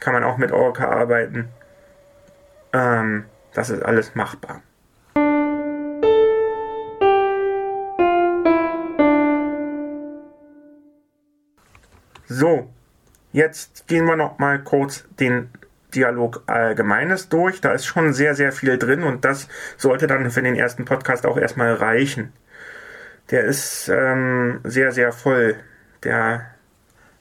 [0.00, 1.50] kann man auch mit Orca arbeiten.
[2.72, 4.62] Ähm, das ist alles machbar.
[12.26, 12.70] So,
[13.32, 15.50] jetzt gehen wir noch mal kurz den
[15.94, 17.60] Dialog Allgemeines durch.
[17.60, 21.26] Da ist schon sehr, sehr viel drin und das sollte dann für den ersten Podcast
[21.26, 22.32] auch erstmal reichen.
[23.30, 25.56] Der ist ähm, sehr, sehr voll.
[26.04, 26.46] Der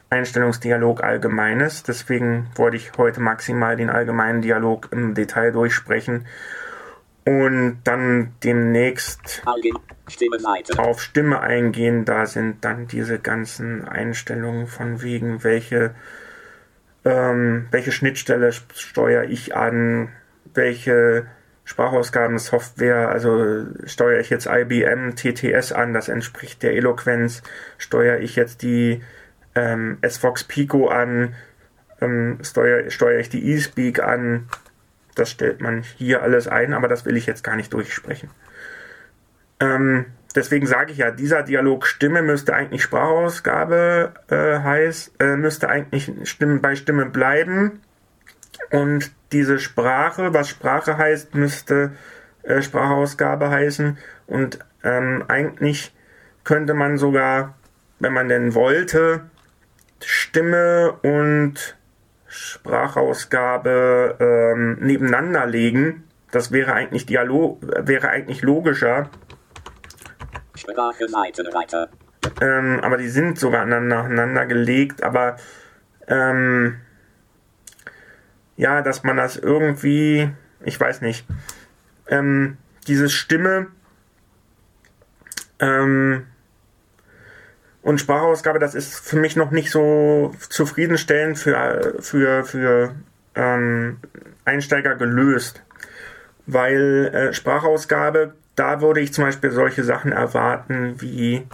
[0.09, 1.83] Einstellungsdialog Allgemeines.
[1.83, 6.25] Deswegen wollte ich heute maximal den allgemeinen Dialog im Detail durchsprechen
[7.25, 9.43] und dann demnächst
[10.07, 10.37] Stimme
[10.77, 12.05] auf Stimme eingehen.
[12.05, 15.93] Da sind dann diese ganzen Einstellungen von wegen, welche,
[17.05, 20.09] ähm, welche Schnittstelle steuere ich an,
[20.53, 21.27] welche
[21.65, 27.43] Sprachausgabensoftware, also steuere ich jetzt IBM TTS an, das entspricht der Eloquenz,
[27.77, 29.03] steuere ich jetzt die
[29.55, 31.35] ähm, S-Fox Pico an,
[32.01, 34.47] ähm, steuere, steuere ich die eSpeak an.
[35.15, 38.29] Das stellt man hier alles ein, aber das will ich jetzt gar nicht durchsprechen.
[39.59, 45.69] Ähm, deswegen sage ich ja, dieser Dialog Stimme müsste eigentlich Sprachausgabe äh, heiß, äh, müsste
[45.69, 47.81] eigentlich Stimme bei Stimme bleiben.
[48.71, 51.91] Und diese Sprache, was Sprache heißt, müsste
[52.43, 53.97] äh, Sprachausgabe heißen.
[54.27, 55.93] Und ähm, eigentlich
[56.43, 57.55] könnte man sogar,
[57.99, 59.29] wenn man denn wollte,
[60.03, 61.77] Stimme und
[62.27, 66.03] Sprachausgabe ähm, nebeneinander legen.
[66.31, 69.09] Das wäre eigentlich Dialog, wäre eigentlich logischer.
[70.55, 71.89] Sprache Seitenreiter.
[72.41, 75.37] ähm, aber die sind sogar aneinander gelegt, aber
[76.07, 76.79] ähm,
[78.57, 80.29] ja, dass man das irgendwie,
[80.63, 81.25] ich weiß nicht,
[82.07, 82.57] ähm,
[82.87, 83.67] diese Stimme
[85.59, 86.25] ähm,
[87.89, 92.93] und Sprachausgabe, das ist für mich noch nicht so zufriedenstellend für, für, für
[93.33, 93.97] ähm,
[94.45, 95.63] Einsteiger gelöst.
[96.45, 101.47] Weil äh, Sprachausgabe, da würde ich zum Beispiel solche Sachen erwarten wie,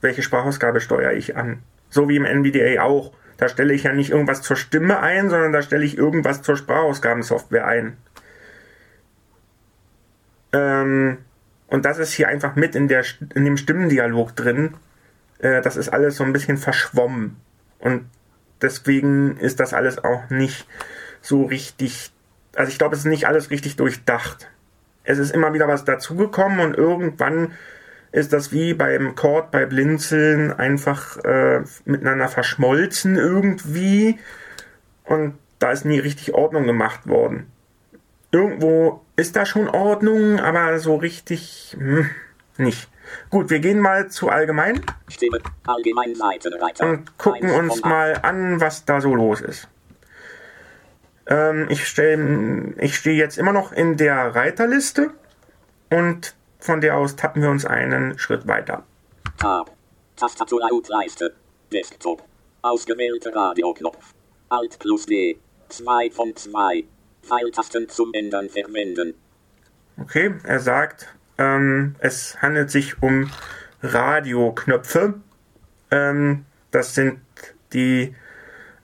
[0.00, 1.58] welche Sprachausgabe steuere ich an?
[1.88, 3.12] So wie im NVDA auch.
[3.36, 6.56] Da stelle ich ja nicht irgendwas zur Stimme ein, sondern da stelle ich irgendwas zur
[6.56, 7.96] Sprachausgabensoftware ein.
[10.52, 11.18] Ähm,
[11.66, 13.02] und das ist hier einfach mit in, der,
[13.34, 14.74] in dem Stimmendialog drin.
[15.40, 17.36] Äh, das ist alles so ein bisschen verschwommen.
[17.78, 18.06] Und
[18.62, 20.66] deswegen ist das alles auch nicht
[21.20, 22.12] so richtig.
[22.54, 24.50] Also ich glaube, es ist nicht alles richtig durchdacht.
[25.04, 27.52] Es ist immer wieder was dazugekommen und irgendwann
[28.12, 34.18] ist das wie beim Chord, bei Blinzeln einfach äh, miteinander verschmolzen irgendwie.
[35.04, 37.46] Und da ist nie richtig Ordnung gemacht worden.
[38.32, 42.10] Irgendwo ist da schon Ordnung, aber so richtig hm,
[42.56, 42.89] nicht.
[43.30, 44.84] Gut, wir gehen mal zu allgemein.
[45.66, 46.14] Allgemein
[46.80, 49.68] und gucken uns mal an, was da so los ist.
[51.26, 55.10] Ähm, ich stell, ich stehe jetzt immer noch in der Reiterliste
[55.90, 58.84] und von der aus tappen wir uns einen Schritt weiter.
[59.38, 59.70] Tab.
[60.16, 61.32] Tastatur Lautleiste.
[61.72, 62.22] Desktop.
[62.62, 64.14] Ausgewählter Radioknopf.
[64.48, 65.38] Alt plus D.
[65.68, 66.84] 2 von 2.
[67.22, 69.14] Pfeiltasten zum Ändern verwenden.
[69.98, 73.30] Okay, er sagt, ähm, es handelt sich um
[73.82, 75.14] Radioknöpfe.
[75.90, 77.20] Ähm, das sind
[77.72, 78.14] die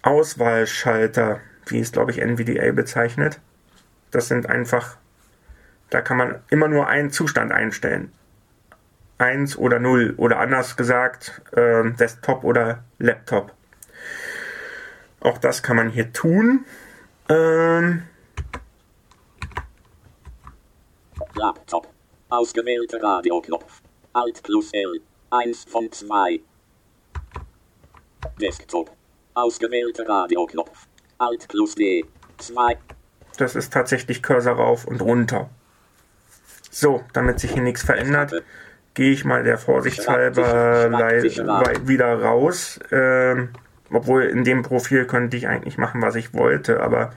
[0.01, 3.41] Auswahlschalter, wie es glaube ich NVDA bezeichnet.
[4.11, 4.97] Das sind einfach,
[5.91, 8.11] da kann man immer nur einen Zustand einstellen.
[9.19, 13.53] Eins oder null oder anders gesagt, ähm, Desktop oder Laptop.
[15.21, 16.65] Auch das kann man hier tun.
[17.29, 18.05] Ähm,
[21.35, 21.96] Laptop.
[22.37, 23.81] Ausgewählter Radioknopf.
[24.13, 25.01] Alt plus L.
[25.31, 26.41] 1 von 2.
[28.39, 28.91] Desktop.
[29.33, 30.87] Ausgewählter Radioknopf.
[31.17, 32.05] Alt plus D.
[32.37, 32.77] 2.
[33.39, 35.49] Das ist tatsächlich Cursor rauf und runter.
[36.71, 38.43] So, damit sich hier nichts verändert,
[38.93, 40.91] gehe ich mal der Vorsichtshalber
[41.89, 42.79] wieder raus.
[42.91, 43.49] Ähm,
[43.91, 47.15] obwohl in dem Profil könnte ich eigentlich machen, was ich wollte, aber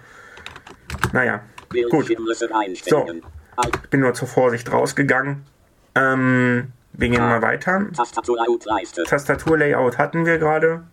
[1.12, 1.44] naja,
[1.90, 2.10] gut.
[2.54, 3.22] Alt.
[3.66, 5.46] Ich bin nur zur Vorsicht rausgegangen.
[5.96, 7.88] Ähm, wir gehen mal weiter.
[7.96, 9.04] Tastatur Lautleiste.
[9.04, 10.84] Tastaturlayout hatten wir gerade.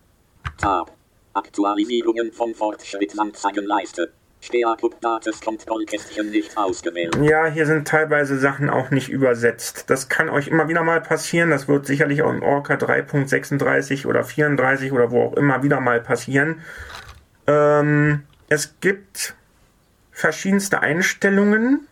[0.57, 0.91] Tab.
[1.33, 4.11] Aktualisierungen von Fortschrittsanzeigenleiste.
[4.39, 7.15] Steakup-Dates Kontrollkästchen nicht ausgewählt.
[7.21, 9.85] Ja, hier sind teilweise Sachen auch nicht übersetzt.
[9.89, 11.49] Das kann euch immer wieder mal passieren.
[11.49, 15.99] Das wird sicherlich auch im Orca 3.36 oder 34 oder wo auch immer wieder mal
[16.01, 16.61] passieren.
[17.47, 19.35] Ähm, es gibt
[20.11, 21.87] verschiedenste Einstellungen,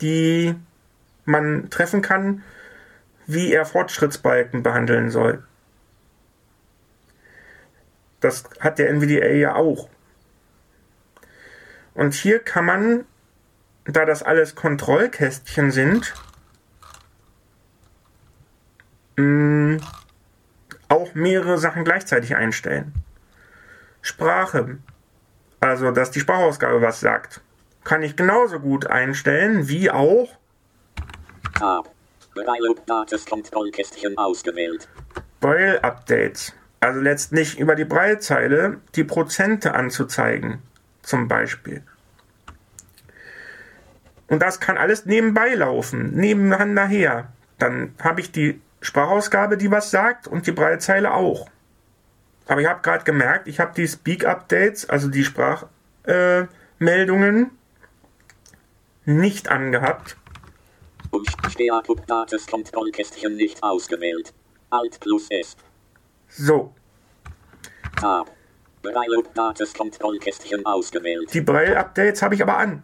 [0.00, 0.54] die
[1.24, 2.42] man treffen kann,
[3.26, 5.42] wie er Fortschrittsbalken behandeln soll.
[8.20, 9.88] Das hat der NVDA ja auch.
[11.94, 13.04] Und hier kann man,
[13.84, 16.14] da das alles Kontrollkästchen sind,
[19.16, 19.78] mh,
[20.88, 22.92] auch mehrere Sachen gleichzeitig einstellen.
[24.02, 24.78] Sprache,
[25.58, 27.40] also dass die Sprachausgabe was sagt,
[27.86, 30.28] kann ich genauso gut einstellen wie auch
[31.56, 31.88] Tab.
[32.34, 34.88] Braille-Dates Kontrollkästchen ausgewählt.
[35.40, 36.52] Braille-Updates.
[36.80, 40.58] Also letztlich über die Braillezeile die Prozente anzuzeigen,
[41.02, 41.82] zum Beispiel.
[44.28, 47.28] Und das kann alles nebenbei laufen, nebeneinander her.
[47.58, 51.48] Dann habe ich die Sprachausgabe, die was sagt, und die Braillezeile auch.
[52.48, 57.50] Aber ich habe gerade gemerkt, ich habe die Speak-Updates, also die Sprachmeldungen, äh,
[59.06, 60.16] nicht angehabt.
[61.10, 64.34] Und Steakup-Dates Kontrollkästchen nicht ausgewählt.
[64.70, 65.56] Alt plus S.
[66.28, 66.74] So,
[67.96, 68.30] Tab.
[68.82, 71.32] Braille-Dates Kontrollkästchen ausgewählt.
[71.34, 72.82] Die Braille-Updates habe ich aber an.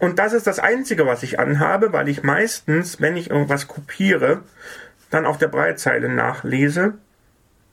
[0.00, 4.42] Und das ist das Einzige, was ich anhabe, weil ich meistens, wenn ich irgendwas kopiere,
[5.10, 6.98] dann auf der Braillezeile nachlese.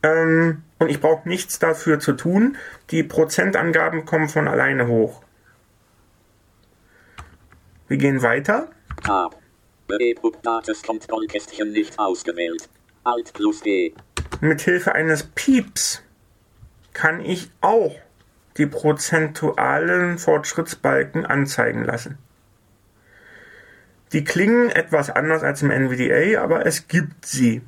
[0.01, 2.57] Ähm, und ich brauche nichts dafür zu tun.
[2.91, 5.21] Die Prozentangaben kommen von alleine hoch.
[7.87, 8.69] Wir gehen weiter.
[9.03, 9.39] Tab.
[9.89, 12.67] E-Book-Dates Kontrollkästchen nicht ausgewählt.
[13.03, 13.93] Alt plus D.
[14.41, 16.01] Mithilfe eines Pieps
[16.93, 17.95] kann ich auch
[18.57, 22.17] die prozentualen Fortschrittsbalken anzeigen lassen.
[24.13, 27.61] Die klingen etwas anders als im NVDA, aber es gibt sie.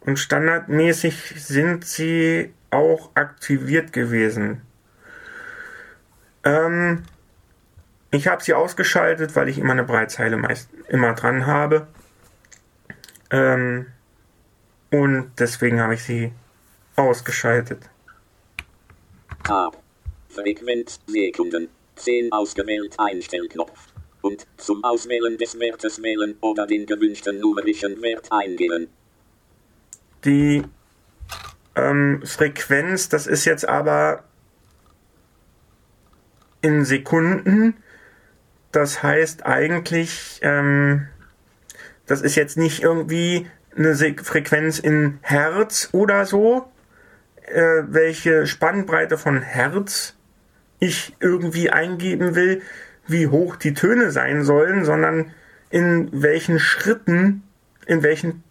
[0.00, 4.62] Und standardmäßig sind sie auch aktiviert gewesen.
[6.44, 7.04] Ähm,
[8.12, 11.88] ich habe sie ausgeschaltet, weil ich immer eine Breitzeile meist immer dran habe.
[13.30, 13.86] Ähm,
[14.90, 16.32] und deswegen habe ich sie
[16.94, 17.88] ausgeschaltet.
[19.42, 19.82] Tab.
[20.28, 21.68] Frequenz Sekunden.
[21.96, 23.88] 10 ausgewählt Einstellknopf.
[24.20, 28.88] Und zum Auswählen des Wertes wählen oder den gewünschten numerischen Wert eingeben.
[30.24, 30.62] Die
[31.74, 34.24] ähm, Frequenz, das ist jetzt aber
[36.60, 37.82] in Sekunden.
[38.72, 41.06] Das heißt eigentlich, ähm,
[42.06, 43.46] das ist jetzt nicht irgendwie
[43.76, 46.70] eine Se Frequenz in Hertz oder so,
[47.46, 50.16] äh, welche Spannbreite von Hertz
[50.78, 52.62] ich irgendwie eingeben will,
[53.06, 55.32] wie hoch die Töne sein sollen, sondern
[55.70, 57.42] in welchen Schritten,
[57.86, 58.42] in welchen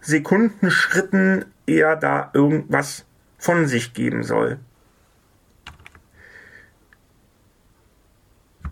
[0.00, 3.06] Sekundenschritten er da irgendwas
[3.38, 4.58] von sich geben soll.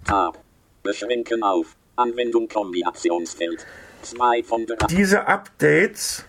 [0.04, 0.38] Tab.
[0.82, 1.76] Beschränken auf.
[1.96, 3.66] Anwendung Kombinationsfeld.
[4.02, 4.86] 2 von 3.
[4.86, 6.24] Diese Updates,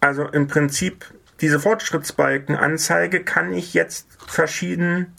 [0.00, 1.06] also im Prinzip
[1.40, 5.14] diese Fortschrittsbalkenanzeige, kann ich jetzt verschieden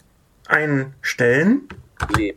[0.46, 1.68] einstellen.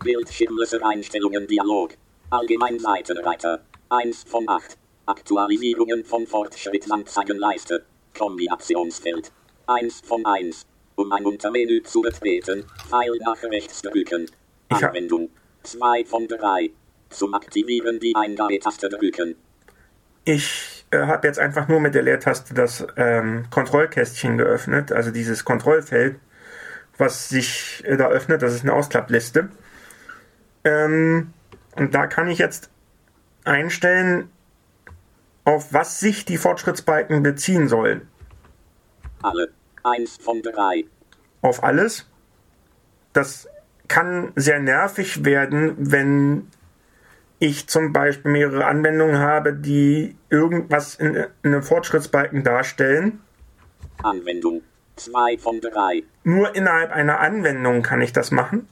[0.04, 1.92] Bildschirmlöser Einstellungen Dialog.
[2.30, 3.62] Allgemein Seitenreiter.
[3.90, 4.78] 1 von 8.
[5.06, 7.86] Aktualisierungen von Fortschrittsanzeigenleiste.
[8.18, 9.32] Kombinationsfeld.
[9.68, 10.66] 1 von 1.
[10.96, 14.28] Um ein Untermenü zu betreten, Pfeil nach rechts drücken.
[14.74, 15.30] Anwendung.
[15.64, 16.72] 2 von 3.
[17.10, 19.36] Zum Aktivieren die Eingabetaste drücken.
[20.26, 25.46] Ich äh, habe jetzt einfach nur mit der Leertaste das ähm, Kontrollkästchen geöffnet, also dieses
[25.46, 26.18] Kontrollfeld,
[26.98, 28.42] was sich äh, da öffnet.
[28.42, 29.50] Das ist eine Ausklappliste.
[30.64, 31.34] Ähm,
[31.76, 32.70] und da kann ich jetzt
[33.44, 34.30] einstellen,
[35.44, 38.08] auf was sich die Fortschrittsbalken beziehen sollen.
[39.22, 39.50] Alle.
[39.84, 40.86] 1 von 3.
[41.42, 42.10] Auf alles.
[43.12, 43.48] Das
[43.88, 46.48] kann sehr nervig werden, wenn
[47.40, 53.22] ich zum Beispiel mehrere Anwendungen habe, die irgendwas in, in einem Fortschrittsbalken darstellen.
[54.02, 54.62] Anwendung.
[54.96, 56.04] 2 von 3.
[56.24, 58.68] Nur innerhalb einer Anwendung kann ich das machen.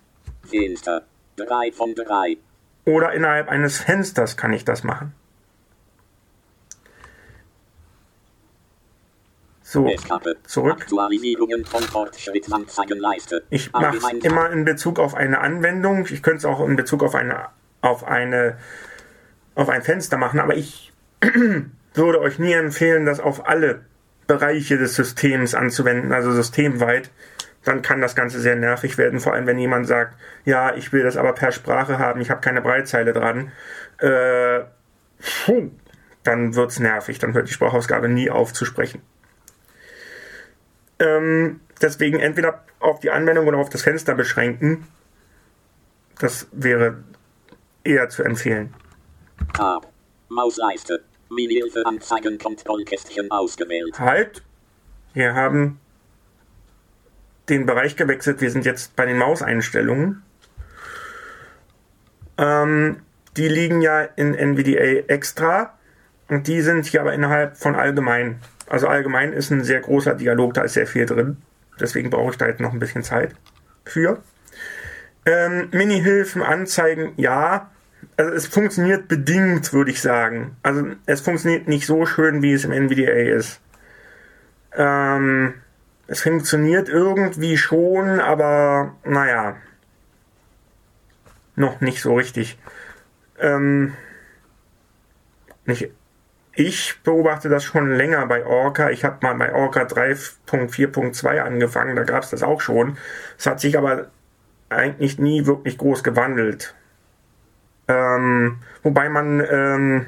[0.48, 1.04] Fenster.
[1.38, 2.38] 3 von 3.
[2.86, 5.14] Oder innerhalb eines Fensters kann ich das machen.
[9.72, 9.88] So,
[10.48, 10.86] zurück.
[13.50, 16.06] Ich mache es immer in Bezug auf eine Anwendung.
[16.10, 17.46] Ich könnte es auch in Bezug auf eine,
[17.80, 18.58] auf eine,
[19.56, 20.92] auf ein Fenster machen, aber ich
[21.94, 23.86] würde euch nie empfehlen, das auf alle
[24.28, 27.10] Bereiche des Systems anzuwenden, also systemweit.
[27.64, 31.04] Dann kann das Ganze sehr nervig werden, vor allem wenn jemand sagt, ja, ich will
[31.04, 33.54] das aber per Sprache haben, ich habe keine Breitzeile dran.
[34.00, 34.66] Äh,
[36.24, 39.02] dann wird's nervig, dann hört die Sprachausgabe nie auf zu sprechen.
[41.02, 44.88] Ähm, deswegen entweder auf die Anwendung oder auf das Fenster beschränken.
[46.20, 47.04] Das wäre
[47.84, 48.74] eher zu empfehlen.
[49.54, 49.92] Tab.
[50.30, 51.04] Mausleiste.
[51.30, 54.00] Minihilfe Anzeigen Kontrollkästchen ausgewählt.
[54.00, 54.44] Halt!
[55.14, 55.80] Wir haben
[57.50, 58.42] den Bereich gewechselt.
[58.42, 60.24] Wir sind jetzt bei den Mauseinstellungen.
[62.38, 63.02] Ähm,
[63.38, 65.78] die liegen ja in NVDA extra
[66.28, 68.40] und die sind hier aber innerhalb von allgemein.
[68.72, 71.36] Also allgemein ist ein sehr großer Dialog, da ist sehr viel drin.
[71.78, 73.36] Deswegen brauche ich da jetzt noch ein bisschen Zeit
[73.84, 74.24] für.
[75.26, 77.70] Ähm, Mini-Hilfen, Anzeigen, ja.
[78.16, 80.56] Also es funktioniert bedingt, würde ich sagen.
[80.64, 83.60] Also es funktioniert nicht so schön, wie es im NVDA ist.
[84.74, 85.56] Ähm,
[86.08, 89.58] es funktioniert irgendwie schon, aber naja.
[91.58, 92.58] Noch nicht so richtig.
[93.38, 93.96] Ähm,
[95.66, 95.92] nicht,
[96.54, 98.90] ich beobachte das schon länger bei Orca.
[98.90, 102.98] Ich habe mal bei Orca 3.4.2 angefangen, da gab es das auch schon.
[103.38, 104.08] Es hat sich aber
[104.70, 106.76] eigentlich nie wirklich groß gewandelt.
[107.88, 110.06] Ähm, wobei man ähm,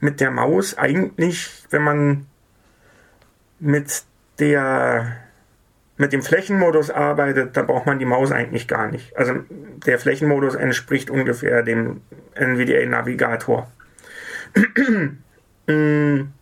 [0.00, 2.26] mit der Maus eigentlich, wenn man
[3.60, 4.04] mit
[4.38, 5.16] der
[5.98, 9.16] mit dem Flächenmodus arbeitet, dann braucht man die Maus eigentlich gar nicht.
[9.16, 9.34] Also
[9.86, 12.00] der Flächenmodus entspricht ungefähr dem
[12.34, 13.70] NVDA Navigator.
[15.66, 16.32] Mm.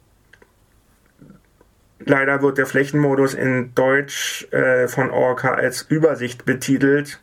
[2.03, 7.21] Leider wird der Flächenmodus in Deutsch äh, von Orca als Übersicht betitelt.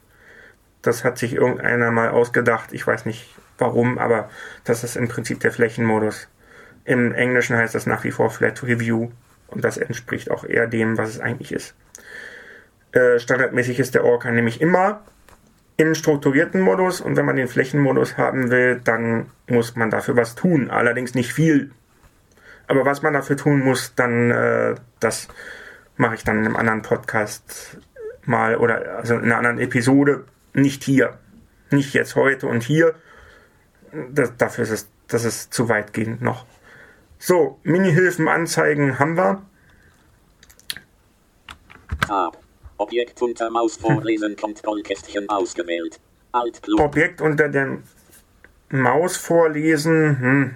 [0.83, 2.71] Das hat sich irgendeiner mal ausgedacht.
[2.73, 4.29] Ich weiß nicht warum, aber
[4.63, 6.27] das ist im Prinzip der Flächenmodus.
[6.85, 9.09] Im Englischen heißt das nach wie vor Flat Review
[9.47, 11.75] und das entspricht auch eher dem, was es eigentlich ist.
[12.91, 15.01] Äh, standardmäßig ist der Orca nämlich immer
[15.75, 20.35] im strukturierten Modus und wenn man den Flächenmodus haben will, dann muss man dafür was
[20.35, 20.69] tun.
[20.69, 21.71] Allerdings nicht viel.
[22.67, 25.27] Aber was man dafür tun muss, dann äh, das
[25.95, 27.77] mache ich dann in einem anderen Podcast
[28.25, 31.17] mal oder also in einer anderen Episode, nicht hier.
[31.71, 32.95] Nicht jetzt heute und hier.
[34.11, 36.45] Das, dafür ist es, das ist zu weitgehend noch.
[37.19, 39.41] So, Mini-Hilfen anzeigen haben wir.
[42.05, 42.37] Tab.
[42.79, 45.99] Objekt unter Maus vorlesen Kontrollkästchen ausgewählt.
[46.31, 47.79] Alt Objekt unter der
[48.69, 50.19] Maus vorlesen.
[50.19, 50.55] Hm.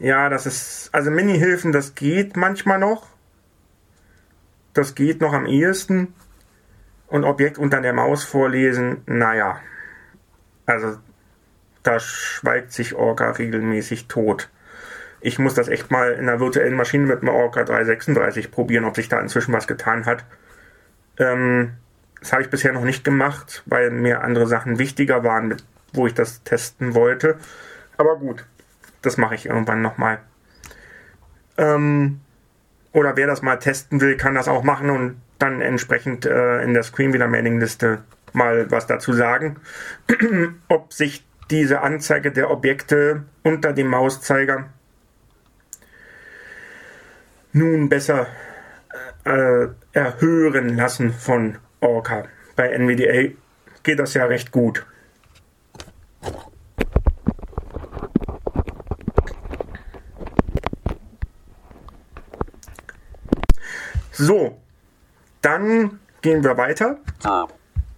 [0.00, 0.88] Ja, das ist.
[0.92, 3.06] Also Mini-Hilfen, das geht manchmal noch.
[4.72, 6.14] Das geht noch am ehesten.
[7.06, 9.60] Und Objekt unter der Maus vorlesen, naja.
[10.64, 10.96] Also
[11.82, 14.48] da schweigt sich Orca regelmäßig tot.
[15.20, 18.96] Ich muss das echt mal in einer virtuellen Maschine mit einem Orca 336 probieren, ob
[18.96, 20.24] sich da inzwischen was getan hat.
[21.18, 21.72] Ähm,
[22.20, 25.56] das habe ich bisher noch nicht gemacht, weil mir andere Sachen wichtiger waren,
[25.92, 27.36] wo ich das testen wollte.
[27.98, 28.46] Aber gut,
[29.02, 30.20] das mache ich irgendwann nochmal.
[31.58, 32.20] Ähm,
[32.92, 36.74] oder wer das mal testen will, kann das auch machen und dann entsprechend äh, in
[36.74, 39.56] der Screen wieder Mailingliste mal was dazu sagen,
[40.68, 44.66] ob sich diese Anzeige der Objekte unter dem Mauszeiger
[47.52, 48.28] nun besser
[49.24, 52.24] äh, erhören lassen von Orca.
[52.54, 53.34] Bei NVDA
[53.82, 54.86] geht das ja recht gut.
[64.20, 64.54] So,
[65.40, 66.98] dann gehen wir weiter.
[67.22, 67.54] Tab.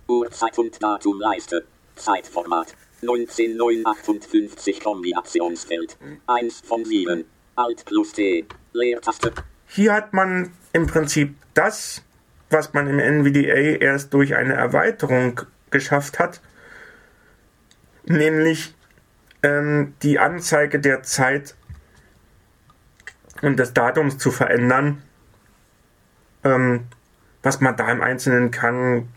[0.07, 1.65] Uhrzeit und Datum Leiste.
[1.97, 2.77] Zeitformat.
[3.01, 5.97] 19958 Kombinationsfeld.
[6.29, 7.25] 1 von 7.
[7.57, 8.47] Alt plus T.
[8.73, 9.33] Leertaste.
[9.67, 12.05] Hier hat man im Prinzip das,
[12.51, 15.41] was man im NVDA erst durch eine Erweiterung
[15.73, 16.41] geschafft hat,
[18.05, 18.77] nämlich
[19.43, 21.57] ähm, die Anzeige der Zeit
[23.41, 25.03] und des Datums zu verändern.
[26.45, 26.85] Ähm,
[27.43, 29.09] was man da im Einzelnen kann,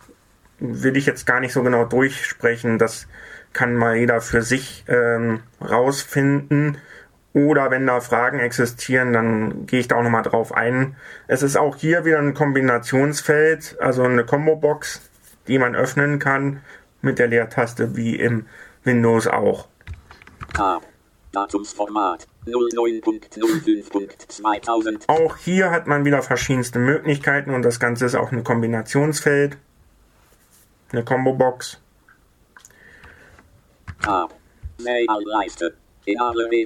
[0.59, 2.77] will ich jetzt gar nicht so genau durchsprechen.
[2.77, 3.07] Das
[3.53, 6.77] kann mal jeder für sich ähm, rausfinden.
[7.33, 10.95] Oder wenn da Fragen existieren, dann gehe ich da auch nochmal drauf ein.
[11.27, 15.01] Es ist auch hier wieder ein Kombinationsfeld, also eine Combo-Box,
[15.47, 16.61] die man öffnen kann
[17.01, 18.45] mit der Leertaste wie im
[18.83, 19.67] Windows auch.
[20.53, 20.83] Tab.
[21.33, 22.27] Datumsformat.
[22.47, 25.03] 09.05.2000.
[25.07, 29.57] Auch hier hat man wieder verschiedenste Möglichkeiten und das Ganze ist auch ein Kombinationsfeld.
[30.91, 31.79] Eine Combo-Box.
[34.01, 34.33] Tab.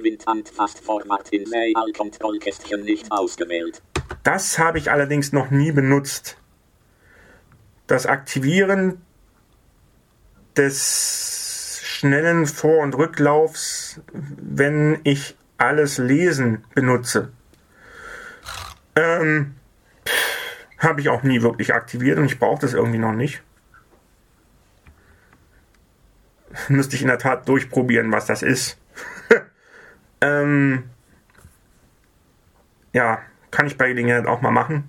[0.02, 0.24] Wind
[0.54, 3.80] fast Format in Mail-Kontrollkästchen nicht ausgewählt.
[4.22, 6.36] Das habe ich allerdings noch nie benutzt.
[7.86, 9.00] Das Aktivieren
[10.56, 17.32] des schnellen Vor- und Rücklaufs, wenn ich alles lesen benutze,
[18.96, 19.54] ähm,
[20.78, 23.42] habe ich auch nie wirklich aktiviert und ich brauche das irgendwie noch nicht.
[26.68, 28.78] Müsste ich in der Tat durchprobieren, was das ist.
[30.22, 30.84] ähm,
[32.92, 34.88] ja, kann ich bei Gelegenheit auch mal machen.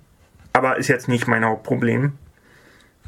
[0.53, 2.17] Aber ist jetzt nicht mein Hauptproblem.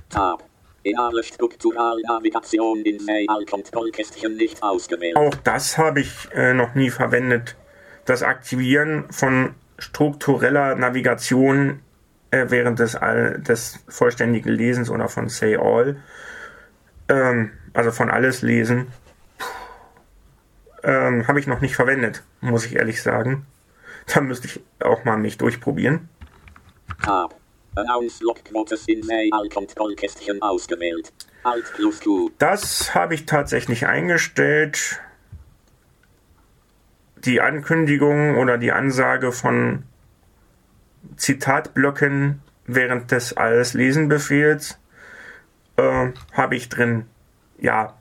[0.09, 0.43] Tab.
[0.83, 5.15] Eale Strukturalnavigation in Mail-Kontrollkästchen nicht ausgewählt.
[5.15, 7.55] Auch das habe ich äh, noch nie verwendet.
[8.05, 11.79] Das Aktivieren von struktureller Navigation
[12.31, 15.97] äh, während des, all, des vollständigen Lesens oder von Say All,
[17.09, 18.87] ähm, also von alles lesen,
[20.83, 23.45] ähm, habe ich noch nicht verwendet, muss ich ehrlich sagen.
[24.13, 26.09] Da müsste ich auch mal mich durchprobieren.
[27.01, 27.35] Tab.
[32.37, 35.01] Das habe ich tatsächlich eingestellt.
[37.17, 39.83] Die Ankündigung oder die Ansage von
[41.15, 44.77] Zitatblöcken während des Alles lesen Befehls
[45.77, 47.05] äh, habe ich drin.
[47.59, 47.97] Ja.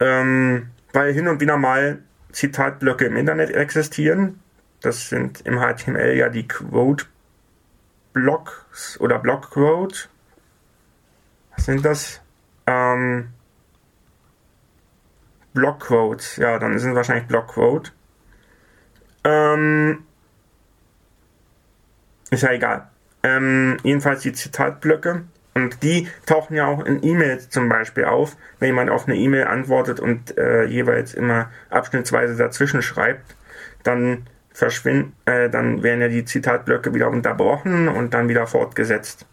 [0.00, 2.02] Ähm, weil hin und wieder mal
[2.32, 4.40] Zitatblöcke im Internet existieren.
[4.80, 7.06] Das sind im HTML ja die Quote
[8.14, 10.08] Blocks oder Blockquote.
[11.54, 12.22] Was sind das?
[12.66, 13.28] Ähm,
[15.52, 16.36] Blockquotes.
[16.36, 17.92] Ja, dann sind wahrscheinlich Blockquote.
[19.24, 20.04] Ähm,
[22.30, 22.88] ist ja egal.
[23.22, 25.24] Ähm, jedenfalls die Zitatblöcke.
[25.54, 29.44] Und die tauchen ja auch in E-Mails zum Beispiel auf, wenn jemand auf eine E-Mail
[29.44, 33.36] antwortet und äh, jeweils immer abschnittsweise dazwischen schreibt,
[33.84, 39.26] dann verschwinden, äh, dann werden ja die Zitatblöcke wieder unterbrochen und dann wieder fortgesetzt.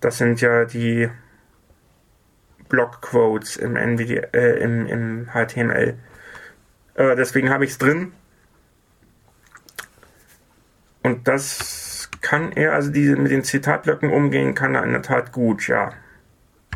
[0.00, 1.08] Das sind ja die
[2.68, 5.96] Blockquotes im, NVD, äh, im, im HTML.
[6.94, 8.12] Äh, deswegen habe ich es drin.
[11.04, 15.30] Und das kann er, also diese mit den Zitatblöcken umgehen, kann er in der Tat
[15.30, 15.92] gut, ja.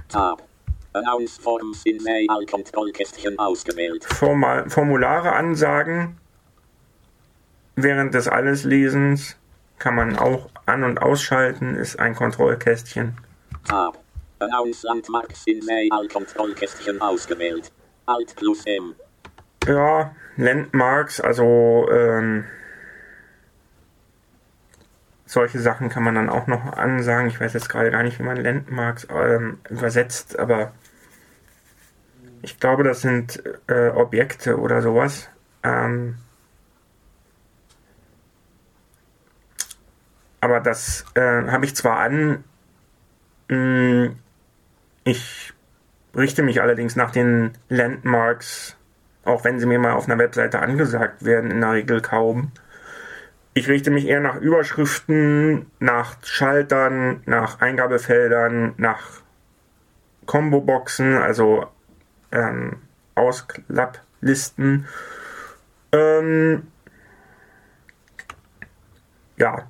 [0.09, 0.45] Tab.
[0.93, 1.99] Announce Forms in
[3.39, 4.05] ausgewählt.
[4.05, 6.20] Formal, Formulare ansagen
[7.83, 9.37] während des Alleslesens
[9.79, 13.17] kann man auch an- und ausschalten, ist ein Kontrollkästchen.
[13.67, 13.99] Tab.
[14.39, 17.71] Announce Landmarks in Mail-Kontrollkästchen ausgewählt.
[18.07, 18.95] Alt plus M.
[19.67, 22.45] Ja, Landmarks, also ähm,
[25.27, 27.29] solche Sachen kann man dann auch noch ansagen.
[27.29, 30.73] Ich weiß jetzt gerade gar nicht, wie man Landmarks ähm, übersetzt, aber
[32.43, 35.29] ich glaube, das sind äh, Objekte oder sowas.
[35.63, 36.17] Ähm,
[40.41, 42.45] aber das äh, habe ich zwar an,
[43.49, 44.11] mh,
[45.05, 45.53] ich
[46.15, 48.77] richte mich allerdings nach den Landmarks,
[49.25, 52.53] auch wenn sie mir mal auf einer Webseite angesagt werden, in der Regel kaum.
[53.53, 59.23] Ich richte mich eher nach Überschriften, nach Schaltern, nach Eingabefeldern, nach
[60.27, 61.67] Combo-Boxen, also
[62.31, 62.77] ähm,
[63.17, 64.87] Ausklapplisten.
[65.93, 66.69] Ähm,
[69.37, 69.67] ja,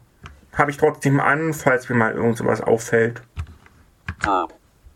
[0.53, 3.22] habe ich trotzdem an, falls mir mal irgend sowas auffällt.
[4.22, 4.55] Tab.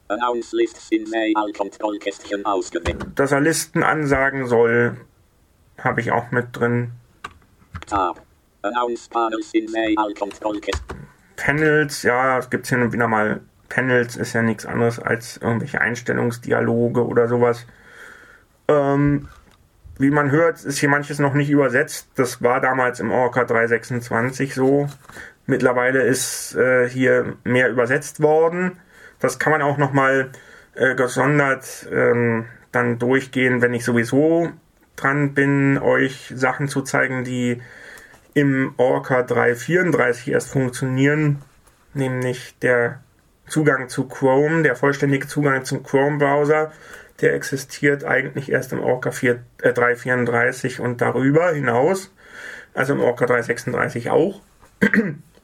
[0.09, 3.05] Announce Lists in Mail-Kontrollkästchen ausgewählt.
[3.15, 4.99] Dass er Listen ansagen soll,
[5.79, 6.93] habe ich auch mit drin.
[7.87, 8.23] Tab.
[8.63, 11.05] Announce Panels in Mail-Kontrollkästchen.
[11.37, 15.81] Panels, ja, es gibt hier und wieder mal Panels, ist ja nichts anderes als irgendwelche
[15.81, 17.67] Einstellungsdialoge oder sowas.
[18.69, 19.29] Ähm,
[19.99, 22.09] wie man hört, ist hier manches noch nicht übersetzt.
[22.17, 24.89] Das war damals im Orca 326 so.
[25.47, 28.79] Mittlerweile ist äh, hier mehr übersetzt worden.
[29.21, 30.31] Das kann man auch nochmal
[30.75, 34.51] äh, gesondert ähm, dann durchgehen, wenn ich sowieso
[34.97, 37.61] dran bin, euch Sachen zu zeigen, die
[38.33, 41.43] im Orca 334 erst funktionieren,
[41.93, 43.01] nämlich der
[43.47, 46.73] Zugang zu Chrome, der vollständige Zugang zum Chrome-Browser,
[47.21, 52.13] der existiert eigentlich erst im Orca 4, äh, 334 und darüber hinaus,
[52.73, 54.41] also im Orca 336 auch.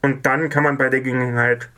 [0.02, 1.68] Und dann kann man bei der Gelegenheit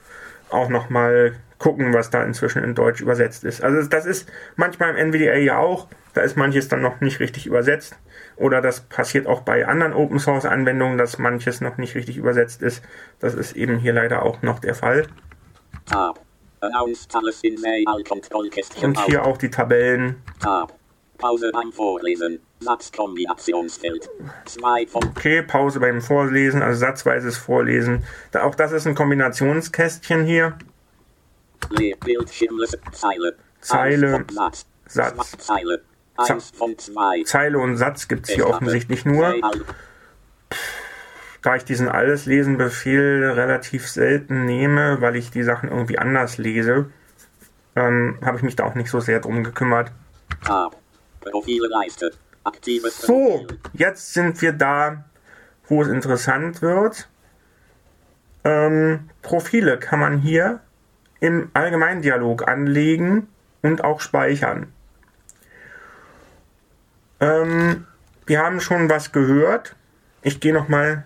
[0.51, 3.63] auch nochmal gucken, was da inzwischen in Deutsch übersetzt ist.
[3.63, 7.47] Also das ist manchmal im NVDA ja auch, da ist manches dann noch nicht richtig
[7.47, 7.97] übersetzt.
[8.37, 12.63] Oder das passiert auch bei anderen Open Source Anwendungen, dass manches noch nicht richtig übersetzt
[12.63, 12.83] ist.
[13.21, 15.07] Das ist eben hier leider auch noch der Fall.
[15.87, 16.21] Tab.
[18.85, 20.23] Und hier auch die Tabellen.
[20.41, 20.73] Tab.
[21.19, 22.41] Pause beim Vorlesen.
[22.63, 24.09] Satzkombinationsfeld.
[24.47, 28.05] 2 von Okay, Pause beim Vorlesen, also satzweises Vorlesen.
[28.31, 30.57] Da, auch das ist ein Kombinationskästchen hier.
[31.71, 32.81] Bildschirmliste.
[32.93, 33.37] Zeile.
[33.61, 34.67] Zeile, Satz.
[34.87, 35.37] Satz.
[35.39, 35.83] Zeile.
[36.77, 37.23] Zwei.
[37.25, 39.35] Zeile und Satz gibt es hier offensichtlich nur.
[41.41, 46.91] Da ich diesen Alles-Lesen-Befehl relativ selten nehme, weil ich die Sachen irgendwie anders lese,
[47.75, 49.91] ähm, habe ich mich da auch nicht so sehr drum gekümmert.
[50.45, 50.77] Tab.
[51.21, 52.13] Profile Leiste.
[52.91, 55.05] So, jetzt sind wir da,
[55.69, 57.09] wo es interessant wird.
[58.45, 60.61] Ähm, Profile kann man hier
[61.21, 63.29] im Allgemeindialog anlegen
[63.63, 64.73] und auch speichern.
[67.21, 67.87] Ähm,
[68.27, 69.77] wir haben schon was gehört.
[70.23, 71.05] Ich gehe nochmal.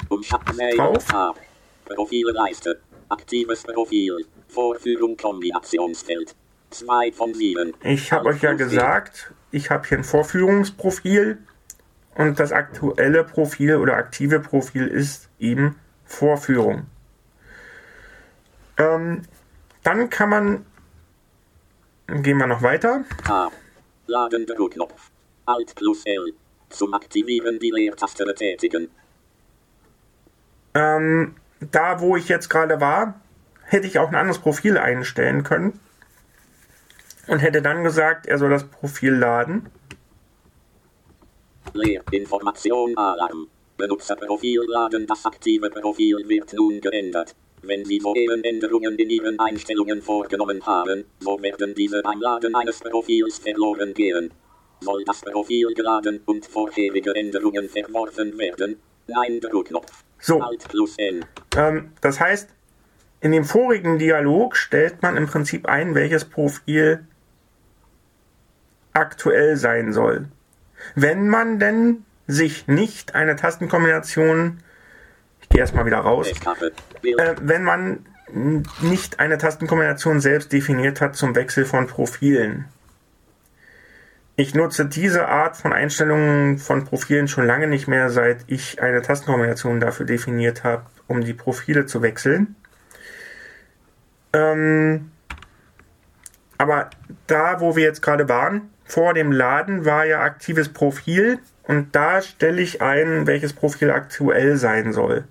[0.77, 1.05] Drauf.
[1.05, 1.39] Tab.
[1.85, 2.81] Profile Leiste.
[3.11, 4.25] Aktives Profil.
[4.49, 6.35] Vorführung Kombinationsfeld.
[6.71, 7.75] 2 von 7.
[7.85, 11.39] Ich habe euch ja gesagt, ich habe hier ein Vorführungsprofil
[12.15, 16.87] und das aktuelle Profil oder aktive Profil ist eben Vorführung.
[18.77, 19.23] Ähm,
[19.83, 20.67] dann kann man,
[22.07, 23.53] gehen wir noch weiter, Tab.
[24.07, 25.11] Ladendruckknopf.
[25.47, 26.33] Alt plus L.
[26.69, 28.91] Zum Aktivieren die Leertaste betätigen.
[30.75, 33.21] ähm, da wo ich jetzt gerade war,
[33.63, 35.81] hätte ich auch ein anderes Profil einstellen können
[37.29, 39.69] und hätte dann gesagt, er soll das Profil laden.
[42.11, 43.49] Information Alarm.
[43.77, 45.07] Benutzerprofil laden.
[45.07, 47.35] Das aktive Profil wird nun geändert.
[47.63, 52.81] Wenn Sie soeben Änderungen in Ihren Einstellungen vorgenommen haben, so werden diese beim Laden eines
[52.81, 54.31] Profils verloren gehen.
[54.81, 58.77] Soll das Profil geladen und vorherige Änderungen verworfen werden?
[59.09, 60.05] Nein, Druckknopf.
[60.19, 60.41] So.
[60.41, 61.25] Alt plus N.
[61.57, 62.51] Ähm, das heißt,
[63.21, 67.07] in dem vorigen Dialog stellt man im Prinzip ein, welches Profil
[68.97, 70.27] aktuell sein soll.
[70.95, 74.59] Wenn man denn sich nicht eine Tastenkombination,
[75.41, 76.29] ich gehe erstmal wieder raus,
[77.03, 78.07] äh, wenn man
[78.81, 82.65] nicht eine Tastenkombination selbst definiert hat zum Wechsel von Profilen.
[84.35, 89.01] ich nutze diese Art von Einstellungen von Profilen schon lange nicht mehr, seit ich eine
[89.01, 92.57] Tastenkombination dafür definiert habe, um die Profile zu wechseln.
[94.33, 95.13] Ähm,
[96.59, 96.91] aber
[97.27, 102.23] da, wo wir jetzt gerade waren, vor dem Laden war ja aktives Profil und da
[102.23, 105.25] stelle ich ein, welches Profil aktuell sein soll.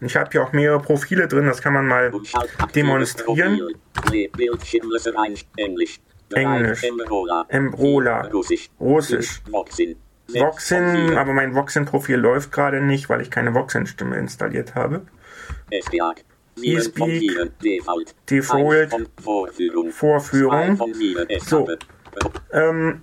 [0.00, 2.12] Und ich habe hier auch mehrere Profile drin, das kann man mal
[2.74, 3.60] demonstrieren.
[6.34, 6.82] Englisch.
[7.48, 8.22] Embrola.
[8.28, 8.70] Russisch.
[8.80, 9.42] Russisch.
[10.28, 11.16] Voxin.
[11.16, 15.02] Aber mein Voxin-Profil läuft gerade nicht, weil ich keine Voxin-Stimme installiert habe.
[15.70, 16.24] Espeak.
[18.30, 18.90] Default.
[19.92, 20.78] Vorführung.
[21.40, 21.68] So.
[22.52, 23.02] Ähm,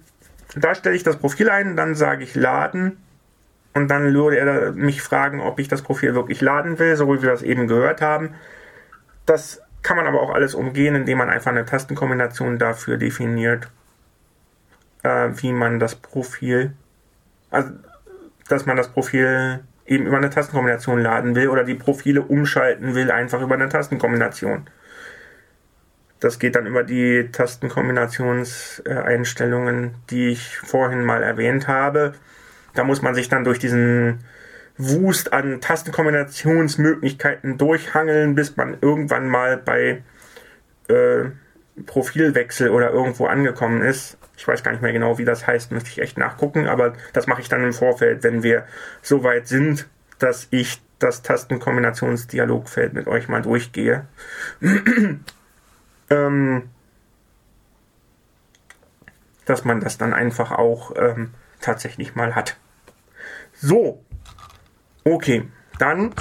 [0.55, 2.97] da stelle ich das Profil ein, dann sage ich laden
[3.73, 7.21] und dann würde er mich fragen, ob ich das Profil wirklich laden will, so wie
[7.21, 8.35] wir das eben gehört haben.
[9.25, 13.69] Das kann man aber auch alles umgehen, indem man einfach eine Tastenkombination dafür definiert,
[15.03, 16.73] äh, wie man das Profil,
[17.49, 17.71] also
[18.47, 23.11] dass man das Profil eben über eine Tastenkombination laden will oder die Profile umschalten will,
[23.11, 24.67] einfach über eine Tastenkombination.
[26.21, 32.13] Das geht dann über die Tastenkombinationseinstellungen, die ich vorhin mal erwähnt habe.
[32.75, 34.19] Da muss man sich dann durch diesen
[34.77, 40.03] Wust an Tastenkombinationsmöglichkeiten durchhangeln, bis man irgendwann mal bei
[40.87, 41.23] äh,
[41.87, 44.19] Profilwechsel oder irgendwo angekommen ist.
[44.37, 47.25] Ich weiß gar nicht mehr genau, wie das heißt, müsste ich echt nachgucken, aber das
[47.25, 48.67] mache ich dann im Vorfeld, wenn wir
[49.01, 49.87] so weit sind,
[50.19, 54.05] dass ich das Tastenkombinationsdialogfeld mit euch mal durchgehe.
[56.11, 56.69] Ähm,
[59.45, 62.57] dass man das dann einfach auch ähm, tatsächlich mal hat.
[63.53, 64.03] So,
[65.03, 65.47] okay,
[65.79, 66.13] dann,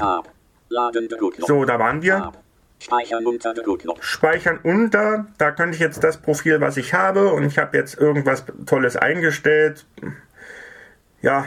[1.38, 2.32] so, da waren wir.
[2.78, 3.54] Speichern unter.
[4.00, 7.98] Speichern unter, da könnte ich jetzt das Profil, was ich habe, und ich habe jetzt
[7.98, 9.86] irgendwas Tolles eingestellt.
[11.20, 11.44] Ja,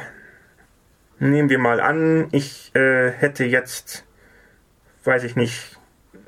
[1.17, 4.05] nehmen wir mal an, ich äh, hätte jetzt,
[5.05, 5.79] weiß ich nicht,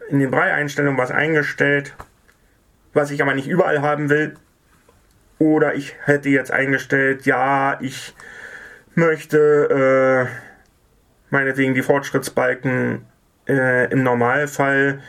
[0.10, 1.95] in den Brei-Einstellungen was eingestellt,
[2.93, 4.36] was ich aber nicht überall haben will.
[5.38, 8.16] Oder ich hätte jetzt eingestellt, ja, ich
[8.93, 10.36] möchte äh,
[11.30, 13.06] meinetwegen die Fortschrittsbalken
[13.47, 15.01] äh, im Normalfall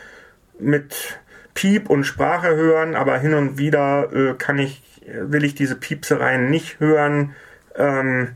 [0.58, 1.20] mit
[1.54, 6.50] Piep und Sprache hören, aber hin und wieder äh, kann ich, will ich diese Piepsereien
[6.50, 7.34] nicht hören.
[7.76, 8.30] Ähm,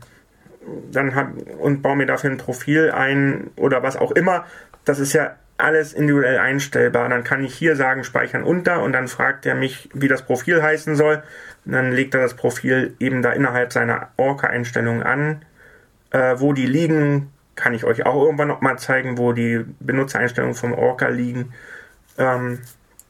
[0.91, 4.45] dann hab, und baue mir dafür ein Profil ein oder was auch immer.
[4.85, 7.09] Das ist ja alles individuell einstellbar.
[7.09, 10.61] Dann kann ich hier sagen, speichern unter und dann fragt er mich, wie das Profil
[10.61, 11.23] heißen soll.
[11.65, 15.45] Und dann legt er das Profil eben da innerhalb seiner Orca-Einstellungen an.
[16.11, 20.73] Äh, wo die liegen, kann ich euch auch irgendwann nochmal zeigen, wo die Benutzereinstellungen vom
[20.73, 21.53] Orca liegen.
[22.17, 22.59] Ähm,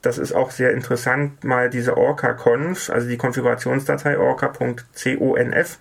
[0.02, 5.80] das ist auch sehr interessant, mal diese Orca-Conf, also die Konfigurationsdatei orca.conf,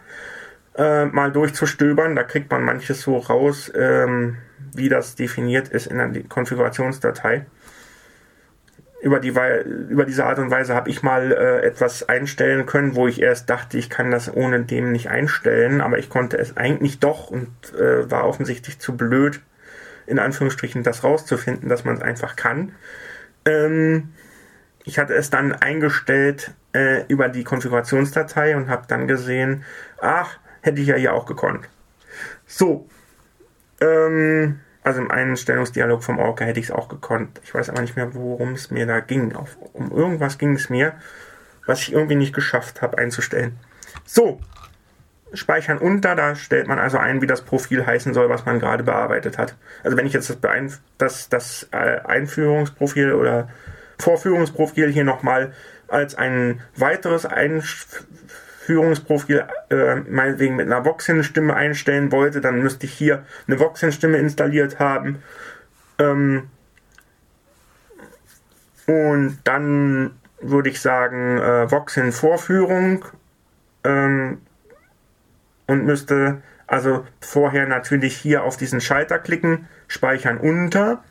[0.76, 2.16] äh, mal durchzustöbern.
[2.16, 4.36] Da kriegt man manches so raus, ähm,
[4.74, 7.46] wie das definiert ist in der Konfigurationsdatei.
[9.02, 9.32] Über, die,
[9.88, 13.48] über diese Art und Weise habe ich mal äh, etwas einstellen können, wo ich erst
[13.48, 17.48] dachte, ich kann das ohne dem nicht einstellen, aber ich konnte es eigentlich doch und
[17.78, 19.40] äh, war offensichtlich zu blöd,
[20.06, 22.72] in Anführungsstrichen das rauszufinden, dass man es einfach kann.
[23.46, 24.10] Ähm,
[24.84, 29.64] ich hatte es dann eingestellt äh, über die Konfigurationsdatei und habe dann gesehen,
[30.00, 31.68] ach, hätte ich ja hier auch gekonnt.
[32.46, 32.88] So,
[33.80, 37.40] ähm, also im Einstellungsdialog vom Orca hätte ich es auch gekonnt.
[37.44, 39.34] Ich weiß aber nicht mehr, worum es mir da ging.
[39.34, 40.94] Auf, um irgendwas ging es mir,
[41.66, 43.58] was ich irgendwie nicht geschafft habe einzustellen.
[44.04, 44.40] So,
[45.32, 48.82] speichern unter, da stellt man also ein, wie das Profil heißen soll, was man gerade
[48.82, 49.54] bearbeitet hat.
[49.84, 53.48] Also wenn ich jetzt das, Beein das, das äh, Einführungsprofil oder
[53.98, 55.52] Vorführungsprofil hier nochmal
[55.88, 57.26] als ein weiteres
[58.60, 64.78] Einführungsprofil äh, meinetwegen mit einer Voxin-Stimme einstellen wollte, dann müsste ich hier eine Voxin-Stimme installiert
[64.78, 65.22] haben.
[65.98, 66.48] Ähm,
[68.86, 73.04] und dann würde ich sagen, äh, Voxin-Vorführung
[73.84, 74.40] ähm,
[75.66, 81.02] und müsste also vorher natürlich hier auf diesen Schalter klicken, speichern unter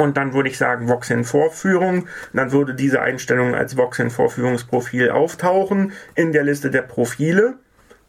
[0.00, 2.08] und dann würde ich sagen Voxin Vorführung.
[2.32, 7.58] Dann würde diese Einstellung als Voxin Vorführungsprofil auftauchen in der Liste der Profile.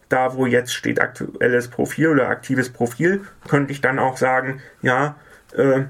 [0.08, 5.16] Da wo jetzt steht aktuelles Profil oder aktives Profil, könnte ich dann auch sagen, ja,
[5.54, 5.84] äh,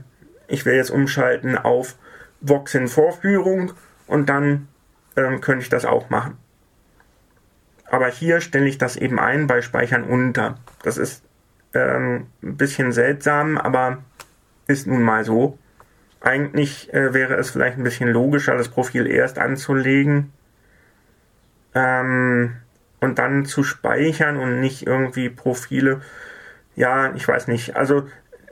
[0.47, 1.95] ich will jetzt umschalten auf
[2.39, 3.73] Voxin Vorführung
[4.07, 4.67] und dann
[5.15, 6.37] ähm, könnte ich das auch machen.
[7.89, 10.55] Aber hier stelle ich das eben ein bei Speichern unter.
[10.81, 11.23] Das ist
[11.73, 13.99] ähm, ein bisschen seltsam, aber
[14.67, 15.59] ist nun mal so.
[16.22, 20.32] Eigentlich äh, wäre es vielleicht ein bisschen logischer, das Profil erst anzulegen
[21.74, 22.57] ähm,
[22.99, 26.01] und dann zu speichern und nicht irgendwie Profile.
[26.76, 27.76] Ja, ich weiß nicht.
[27.76, 28.07] Also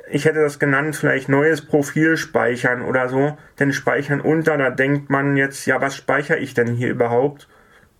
[0.10, 3.38] ich hätte das genannt, vielleicht neues Profil speichern oder so.
[3.60, 7.48] Denn speichern unter, da denkt man jetzt, ja, was speichere ich denn hier überhaupt?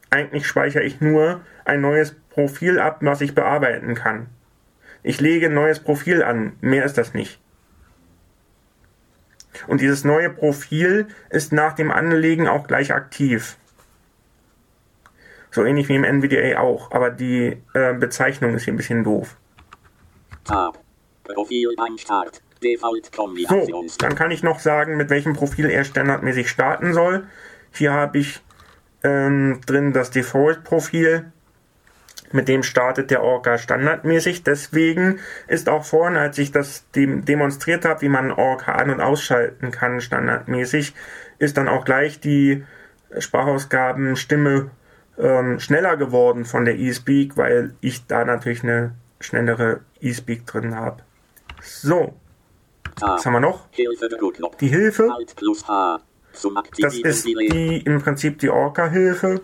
[0.10, 4.28] Eigentlich speichere ich nur ein neues Profil ab, was ich bearbeiten kann.
[5.04, 7.40] Ich lege ein neues Profil an, mehr ist das nicht.
[9.68, 13.58] Und dieses neue Profil ist nach dem Anlegen auch gleich aktiv.
[15.52, 19.36] So ähnlich wie im NVDA auch, aber die äh, Bezeichnung ist hier ein bisschen doof.
[20.44, 20.80] Tab.
[21.24, 22.42] Profil beim Start.
[23.48, 27.26] So, dann kann ich noch sagen, mit welchem Profil er standardmäßig starten soll.
[27.72, 28.42] Hier habe ich
[29.04, 31.32] ähm, drin das Default-Profil.
[32.32, 34.44] Mit dem startet der Orca standardmäßig.
[34.44, 39.02] Deswegen ist auch vorne, als ich das dem demonstriert habe, wie man Orca an- und
[39.02, 40.94] ausschalten kann, standardmäßig,
[41.40, 42.64] ist dann auch gleich die
[43.18, 44.70] Sprachausgaben Stimme
[45.18, 51.04] ähm, schneller geworden von der eSpeak, weil ich da natürlich eine schnellere eSpeak drin habe.
[51.62, 52.14] So,
[53.00, 53.26] was Tab.
[53.26, 53.68] haben wir noch?
[54.60, 55.10] Die Hilfe.
[56.80, 59.42] Das ist die im Prinzip die Orca-Hilfe.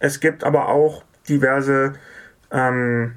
[0.00, 1.94] Es gibt aber auch diverse,
[2.50, 3.16] ähm,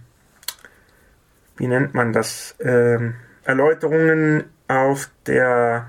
[1.57, 5.88] wie nennt man das, ähm, Erläuterungen auf der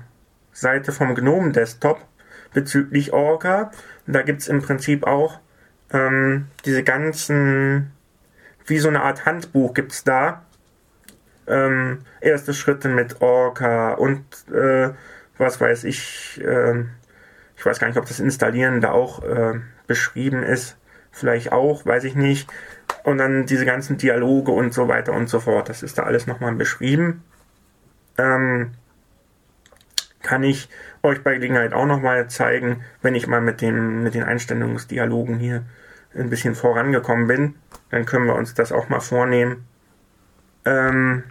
[0.51, 1.99] Seite vom GNOME Desktop
[2.53, 3.71] bezüglich Orca.
[4.05, 5.39] Da gibt es im Prinzip auch
[5.91, 7.91] ähm, diese ganzen,
[8.65, 10.43] wie so eine Art Handbuch gibt es da.
[11.47, 14.91] Ähm, erste Schritte mit Orca und äh,
[15.37, 16.91] was weiß ich, ähm,
[17.57, 20.77] ich weiß gar nicht, ob das Installieren da auch äh, beschrieben ist.
[21.13, 22.49] Vielleicht auch, weiß ich nicht.
[23.03, 25.69] Und dann diese ganzen Dialoge und so weiter und so fort.
[25.69, 27.23] Das ist da alles nochmal beschrieben.
[28.17, 28.71] Ähm,
[30.23, 30.69] kann ich
[31.03, 35.63] euch bei Gelegenheit auch nochmal zeigen, wenn ich mal mit, dem, mit den Einstellungsdialogen hier
[36.15, 37.55] ein bisschen vorangekommen bin.
[37.91, 39.67] Dann können wir uns das auch mal vornehmen.
[40.65, 41.23] Ähm,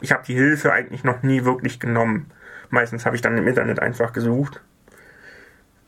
[0.00, 2.30] ich habe die Hilfe eigentlich noch nie wirklich genommen.
[2.70, 4.60] Meistens habe ich dann im Internet einfach gesucht.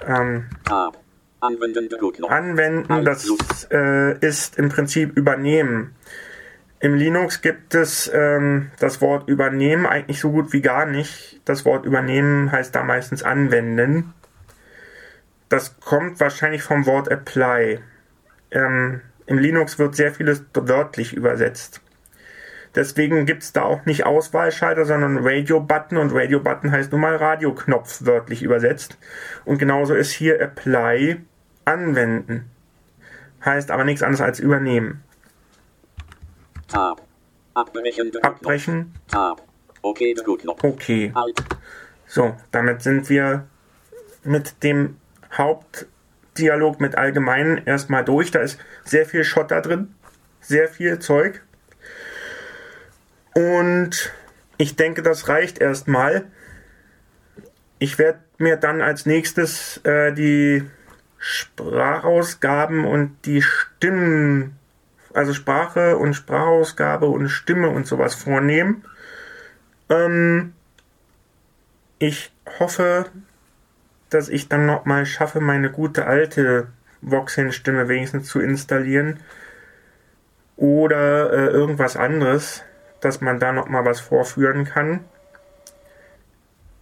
[0.07, 1.04] Ähm, Tab.
[2.29, 5.95] Anwenden das äh, ist im Prinzip übernehmen.
[6.81, 11.41] Im Linux gibt es ähm, das Wort übernehmen eigentlich so gut wie gar nicht.
[11.45, 14.13] Das Wort übernehmen heißt da meistens anwenden.
[15.49, 17.81] Das kommt wahrscheinlich vom Wort apply.
[18.51, 21.81] Ähm, Im Linux wird sehr vieles wörtlich übersetzt.
[22.75, 28.05] Deswegen gibt es da auch nicht Auswahlschalter, sondern Radio-Button und Radio-Button heißt nun mal Radioknopf
[28.05, 28.99] wörtlich übersetzt.
[29.45, 31.21] Und genauso ist hier Apply
[31.65, 32.51] anwenden.
[33.45, 35.03] Heißt aber nichts anderes als übernehmen.
[36.69, 37.03] Tab.
[37.55, 38.11] Abbrechen.
[38.23, 39.43] Abbrechen, Tab.
[39.83, 40.65] OK Druckknopf.
[40.65, 41.13] okay.
[41.15, 41.45] Alt.
[42.07, 43.47] So, damit sind wir
[44.25, 44.97] mit dem
[45.33, 48.31] Hauptdialog mit Allgemeinen erstmal durch.
[48.31, 49.95] Da ist sehr viel Schotter drin,
[50.41, 51.43] sehr viel Zeug.
[53.35, 54.13] Und
[54.57, 56.27] ich denke, das reicht erstmal.
[57.79, 60.65] Ich werde mir dann als nächstes äh, die
[61.27, 64.59] Sprachausgaben und die Stimmen,
[65.15, 68.85] also Sprache und Sprachausgabe und Stimme und sowas vornehmen.
[69.89, 70.53] Ähm,
[71.99, 73.07] ich hoffe,
[74.11, 76.67] dass ich dann noch mal schaffe, meine gute alte
[77.01, 79.21] Voxen-Stimme wenigstens zu installieren.
[80.57, 82.63] Oder äh, irgendwas anderes,
[83.01, 85.07] dass man da noch mal was vorführen kann.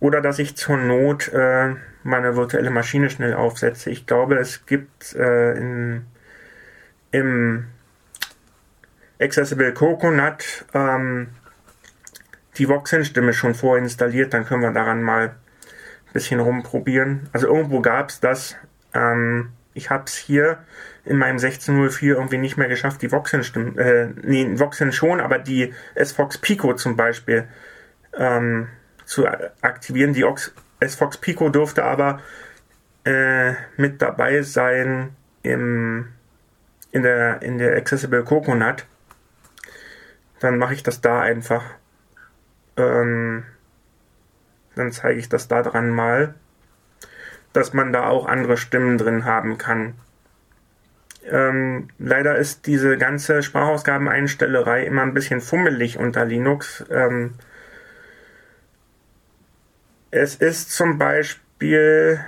[0.02, 3.88] Oder dass ich zur Not äh, meine virtuelle Maschine schnell aufsetze.
[3.88, 6.06] Ich glaube, es gibt äh, in,
[7.12, 7.66] im
[9.20, 11.28] Accessible Coconut ähm,
[12.58, 17.28] die Voxen-Stimme schon vorinstalliert, dann können wir daran mal ein bisschen rumprobieren.
[17.32, 18.56] Also irgendwo gab es das.
[18.92, 20.58] Ähm, ich habe es hier
[21.04, 25.72] in meinem 1604 irgendwie nicht mehr geschafft, die Voxen-Stimme, äh, nee, Voxen schon, aber die
[25.94, 27.46] S-Fox Pico zum Beispiel
[28.18, 28.66] ähm,
[29.12, 29.26] zu
[29.60, 30.14] aktivieren.
[30.14, 32.20] Die Ox S-Fox Pico dürfte aber
[33.04, 36.08] äh, mit dabei sein im,
[36.92, 38.86] in, der, in der Accessible Coconut.
[40.40, 41.62] Dann mache ich das da einfach.
[42.78, 43.44] Ähm,
[44.74, 46.34] dann zeige ich das da dran mal,
[47.52, 49.92] dass man da auch andere Stimmen drin haben kann.
[51.30, 56.84] Ähm, leider ist diese ganze Sprachausgabeneinstellerei immer ein bisschen fummelig unter Linux.
[56.90, 57.34] Ähm,
[60.12, 62.20] es ist zum Beispiel,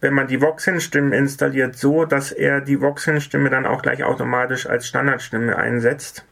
[0.00, 4.86] wenn man die Voxin-Stimmen installiert, so, dass er die Voxin-Stimme dann auch gleich automatisch als
[4.86, 6.26] Standardstimme einsetzt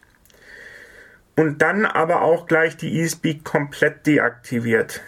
[1.35, 5.01] und dann aber auch gleich die eSpeak komplett deaktiviert.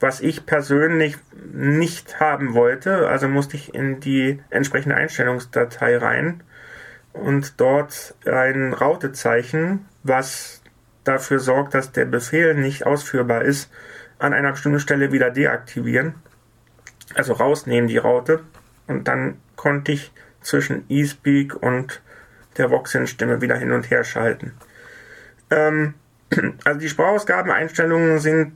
[0.00, 1.16] was ich persönlich
[1.52, 3.08] nicht haben wollte.
[3.08, 6.42] Also musste ich in die entsprechende Einstellungsdatei rein
[7.14, 10.62] und dort ein Rautezeichen, was
[11.04, 13.70] dafür sorgt, dass der Befehl nicht ausführbar ist,
[14.18, 16.14] an einer bestimmten Stelle wieder deaktivieren.
[17.14, 18.40] Also rausnehmen die Raute.
[18.86, 22.02] Und dann konnte ich zwischen eSpeak und
[22.56, 24.52] der Voxin-Stimme wieder hin und her schalten.
[25.50, 25.94] Ähm,
[26.64, 28.52] also die Sprachausgabeneinstellungen sind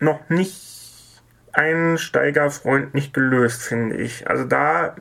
[0.00, 1.22] noch nicht
[1.52, 4.28] einsteigerfreundlich gelöst, finde ich.
[4.28, 4.96] Also da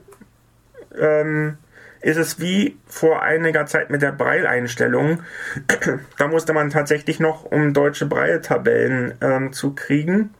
[0.97, 1.57] ähm,
[2.01, 5.21] ist es wie vor einiger Zeit mit der Braille-Einstellung.
[6.17, 10.33] da musste man tatsächlich noch, um deutsche Braille-Tabellen ähm, zu kriegen,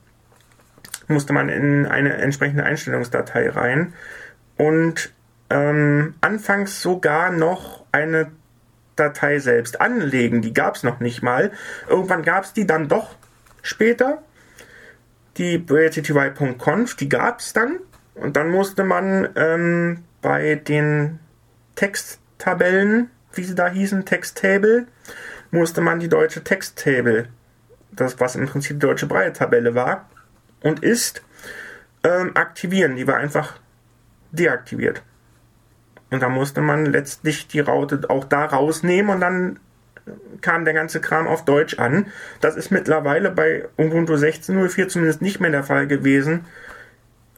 [1.08, 3.94] musste man in eine entsprechende Einstellungsdatei rein
[4.58, 5.14] und
[5.50, 8.32] ähm, anfangs sogar noch eine
[8.96, 10.42] Datei selbst anlegen.
[10.42, 11.52] Die gab es noch nicht mal.
[11.90, 13.16] Irgendwann gab es die dann doch
[13.62, 14.22] später.
[15.38, 17.80] Die BrailleTTY.conf, die gab es dann.
[18.16, 21.20] Und dann musste man ähm, bei den
[21.82, 24.86] Texttabellen, wie sie da hießen, Texttable,
[25.50, 27.28] musste man die deutsche Texttable,
[27.92, 30.08] das was im Prinzip die deutsche Breite-Tabelle war
[30.62, 31.24] und ist,
[32.04, 32.98] ähm, aktivieren.
[32.98, 33.56] Die war einfach
[34.32, 35.02] deaktiviert.
[36.12, 39.60] Und da musste man letztlich die Raute auch da rausnehmen und dann
[40.42, 42.12] kam der ganze Kram auf Deutsch an.
[42.42, 46.46] Das ist mittlerweile bei Ubuntu 16.04 zumindest nicht mehr der Fall gewesen.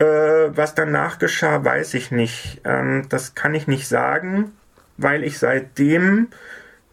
[0.04, 2.60] Äh, was danach geschah, weiß ich nicht.
[2.66, 4.52] Ähm, das kann ich nicht sagen,
[4.98, 6.28] weil ich seitdem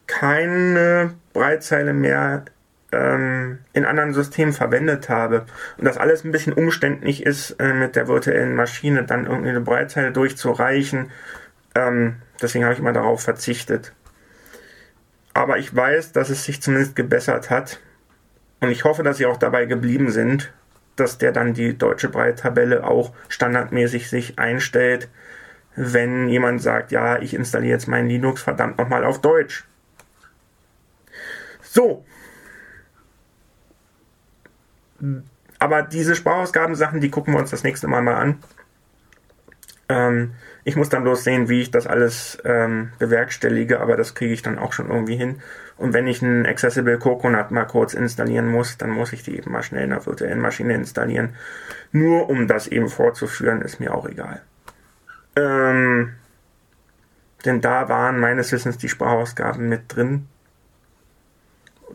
[0.07, 2.45] keine Breitzeile mehr
[2.93, 5.47] ähm, in anderen Systemen verwendet habe.
[5.77, 9.61] Und das alles ein bisschen umständlich ist, äh, mit der virtuellen Maschine dann irgendwie eine
[9.61, 11.11] Breitzeile durchzureichen.
[11.75, 13.93] Ähm, deswegen habe ich immer darauf verzichtet.
[15.35, 17.81] Aber ich weiß, dass es sich zumindest gebessert hat.
[18.61, 20.53] Und ich hoffe, dass sie auch dabei geblieben sind
[21.01, 25.09] dass der dann die deutsche Breittabelle auch standardmäßig sich einstellt,
[25.75, 29.65] wenn jemand sagt, ja, ich installiere jetzt mein Linux verdammt nochmal auf Deutsch.
[31.63, 32.05] So.
[35.59, 38.43] Aber diese Sprachausgabensachen, die gucken wir uns das nächste Mal mal an.
[39.89, 40.35] Ähm,
[40.65, 44.43] ich muss dann bloß sehen, wie ich das alles ähm, bewerkstellige, aber das kriege ich
[44.43, 45.41] dann auch schon irgendwie hin.
[45.77, 49.51] Und wenn ich einen Accessible Coconut mal kurz installieren muss, dann muss ich die eben
[49.51, 51.35] mal schnell in einer virtuellen Maschine installieren.
[51.93, 54.43] Nur um das eben vorzuführen, ist mir auch egal.
[55.37, 56.13] Ähm,
[57.45, 60.29] denn da waren meines Wissens die Sprachausgaben mit drin.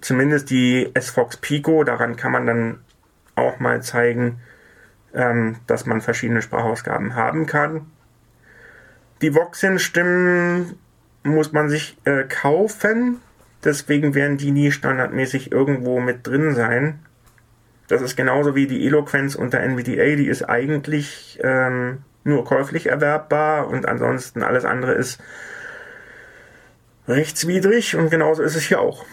[0.01, 2.79] Zumindest die SFOX Pico, daran kann man dann
[3.35, 4.39] auch mal zeigen,
[5.13, 7.91] ähm, dass man verschiedene Sprachausgaben haben kann.
[9.21, 10.77] Die Voxin-Stimmen
[11.23, 13.21] muss man sich äh, kaufen.
[13.63, 16.99] Deswegen werden die nie standardmäßig irgendwo mit drin sein.
[17.87, 20.15] Das ist genauso wie die Eloquenz unter NVDA.
[20.15, 25.21] Die ist eigentlich ähm, nur käuflich erwerbbar und ansonsten alles andere ist
[27.07, 29.05] rechtswidrig und genauso ist es hier auch.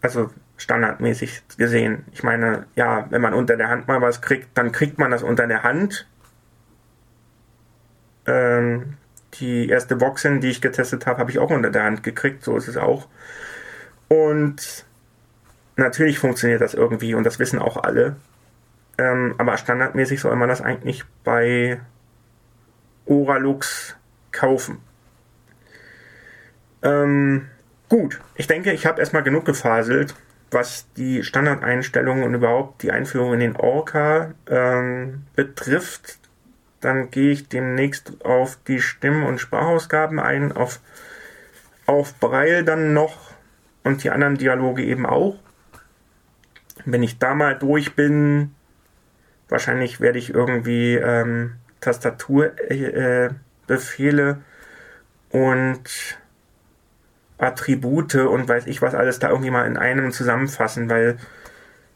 [0.00, 2.04] Also standardmäßig gesehen.
[2.12, 5.22] Ich meine, ja, wenn man unter der Hand mal was kriegt, dann kriegt man das
[5.22, 6.06] unter der Hand.
[8.30, 8.94] Ähm,
[9.34, 12.44] die erste Voxin, die ich getestet habe, habe ich auch unter der Hand gekriegt.
[12.44, 13.08] So ist es auch.
[14.08, 14.84] Und
[15.76, 18.16] natürlich funktioniert das irgendwie und das wissen auch alle.
[18.98, 21.80] Ähm, aber standardmäßig soll man das eigentlich bei
[23.06, 23.96] Oralux
[24.32, 24.78] kaufen.
[26.82, 27.48] Ähm,
[27.88, 30.14] gut, ich denke, ich habe erstmal genug gefaselt,
[30.50, 36.18] was die Standardeinstellungen und überhaupt die Einführung in den Orca ähm, betrifft
[36.80, 40.80] dann gehe ich demnächst auf die Stimm- und Sprachausgaben ein, auf,
[41.86, 43.30] auf Braille dann noch
[43.84, 45.38] und die anderen Dialoge eben auch.
[46.84, 48.54] Wenn ich da mal durch bin,
[49.48, 56.18] wahrscheinlich werde ich irgendwie ähm, Tastaturbefehle äh, und
[57.38, 61.18] Attribute und weiß ich was alles da irgendwie mal in einem zusammenfassen, weil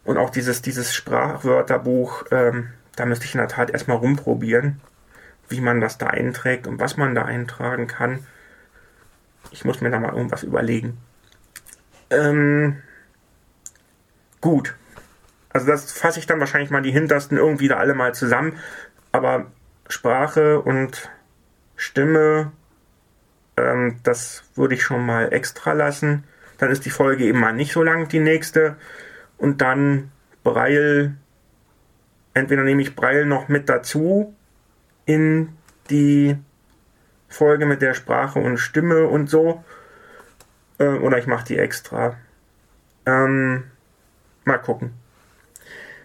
[0.05, 4.80] und auch dieses, dieses Sprachwörterbuch, ähm, da müsste ich in der Tat erstmal rumprobieren,
[5.49, 8.26] wie man das da einträgt und was man da eintragen kann.
[9.51, 10.99] Ich muss mir da mal irgendwas überlegen.
[12.11, 12.82] Ähm,
[14.40, 14.74] gut.
[15.51, 18.59] Also das fasse ich dann wahrscheinlich mal die hintersten irgendwie da alle mal zusammen.
[19.12, 19.47] Aber
[19.88, 21.11] Sprache und
[21.76, 22.53] Stimme,
[23.57, 26.24] ähm, das würde ich schon mal extra lassen.
[26.59, 28.76] Dann ist die Folge eben mal nicht so lang, die nächste.
[29.38, 30.11] Und dann
[30.42, 31.14] Breil
[32.35, 34.35] entweder nehme ich Braille noch mit dazu
[35.07, 35.51] in
[35.91, 36.37] die
[37.28, 39.64] Folge mit der Sprache und Stimme und so.
[40.78, 42.16] Äh, oder ich mache die extra.
[43.07, 43.64] Ähm,
[44.45, 44.93] Mal gucken.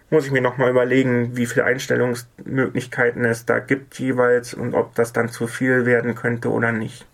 [0.08, 5.12] Muss ich mir nochmal überlegen, wie viele Einstellungsmöglichkeiten es da gibt jeweils und ob das
[5.12, 7.06] dann zu viel werden könnte oder nicht.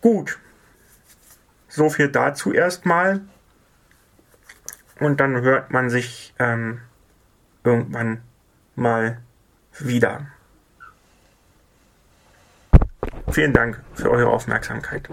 [0.00, 0.38] Gut.
[1.68, 3.20] So viel dazu erstmal.
[4.98, 6.80] Und dann hört man sich ähm,
[7.64, 8.22] irgendwann
[8.76, 9.18] mal
[9.78, 10.26] wieder.
[13.32, 15.08] Vielen Dank für eure Aufmerksamkeit.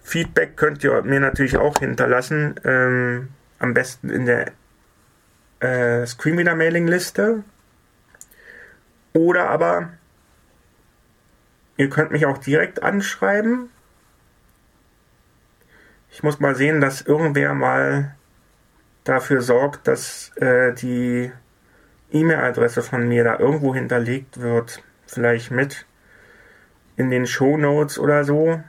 [0.00, 2.54] Feedback könnt ihr mir natürlich auch hinterlassen.
[2.64, 3.28] Ähm,
[3.58, 4.52] am besten in der
[5.60, 7.42] äh, Screenreader Mailing Liste.
[9.12, 9.90] Oder aber
[11.76, 13.70] ihr könnt mich auch direkt anschreiben.
[16.10, 18.14] Ich muss mal sehen, dass irgendwer mal
[19.04, 21.30] dafür sorgt, dass äh, die
[22.12, 24.82] E-Mail-Adresse von mir da irgendwo hinterlegt wird.
[25.06, 25.86] Vielleicht mit
[26.96, 28.62] in den Show Notes oder so.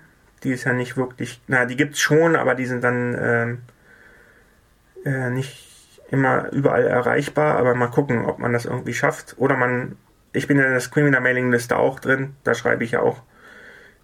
[0.44, 5.30] Die ist ja nicht wirklich, na, die gibt's schon, aber die sind dann äh, äh,
[5.30, 7.58] nicht immer überall erreichbar.
[7.58, 9.36] Aber mal gucken, ob man das irgendwie schafft.
[9.38, 9.98] Oder man,
[10.32, 12.36] ich bin ja in der Screamer Mailing Liste auch drin.
[12.44, 13.22] Da schreibe ich ja auch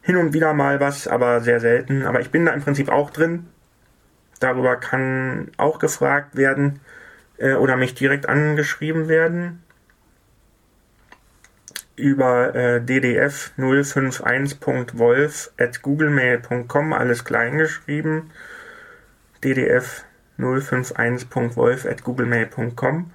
[0.05, 2.05] hin und wieder mal was, aber sehr selten.
[2.05, 3.47] Aber ich bin da im Prinzip auch drin.
[4.39, 6.79] Darüber kann auch gefragt werden
[7.37, 9.63] äh, oder mich direkt angeschrieben werden
[11.95, 18.31] über äh, ddf 051.wolf at googlemail.com, alles klein geschrieben.
[19.43, 20.03] ddf
[20.37, 23.11] 051.wolf at googlemail.com.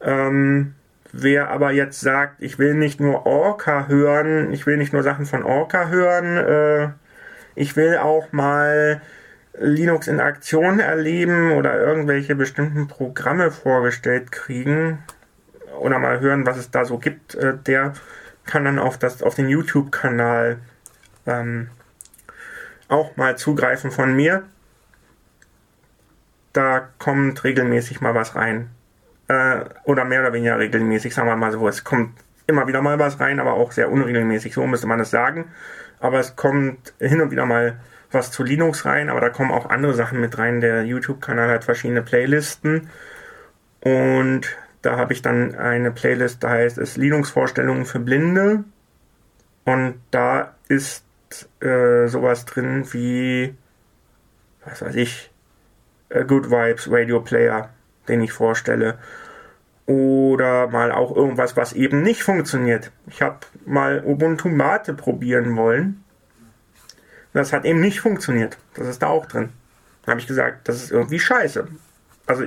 [0.00, 0.74] Ähm,
[1.12, 5.26] wer aber jetzt sagt, ich will nicht nur Orca hören, ich will nicht nur Sachen
[5.26, 6.88] von Orca hören, äh,
[7.54, 9.02] ich will auch mal
[9.58, 14.98] Linux in Aktion erleben oder irgendwelche bestimmten Programme vorgestellt kriegen
[15.78, 17.92] oder mal hören, was es da so gibt, äh, der
[18.46, 20.58] kann dann auf, das, auf den YouTube-Kanal
[21.26, 21.68] ähm,
[22.88, 24.44] auch mal zugreifen von mir.
[26.52, 28.70] Da kommt regelmäßig mal was rein.
[29.28, 31.66] Äh, oder mehr oder weniger regelmäßig, sagen wir mal so.
[31.68, 32.12] Es kommt
[32.46, 35.46] immer wieder mal was rein, aber auch sehr unregelmäßig, so müsste man es sagen.
[36.00, 37.78] Aber es kommt hin und wieder mal
[38.10, 40.60] was zu Linux rein, aber da kommen auch andere Sachen mit rein.
[40.60, 42.90] Der YouTube-Kanal hat verschiedene Playlisten
[43.80, 48.64] und da habe ich dann eine Playlist, da heißt es Linux-Vorstellungen für Blinde
[49.64, 51.04] und da ist
[51.60, 53.54] äh, sowas drin wie,
[54.64, 55.30] was weiß ich,
[56.10, 57.70] Good Vibes Radio Player,
[58.08, 58.98] den ich vorstelle.
[59.86, 62.92] Oder mal auch irgendwas, was eben nicht funktioniert.
[63.06, 66.02] Ich habe mal Ubuntu Mate probieren wollen
[67.32, 68.58] das hat eben nicht funktioniert.
[68.74, 69.50] Das ist da auch drin.
[70.04, 71.66] Da habe ich gesagt, das ist irgendwie scheiße.
[72.26, 72.44] Also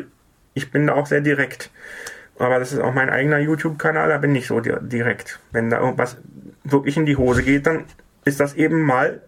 [0.54, 1.72] ich bin da auch sehr direkt.
[2.38, 5.40] Aber das ist auch mein eigener YouTube-Kanal, da bin ich so direkt.
[5.52, 6.18] Wenn da irgendwas
[6.64, 7.86] wirklich in die Hose geht, dann
[8.26, 9.22] ist das eben mal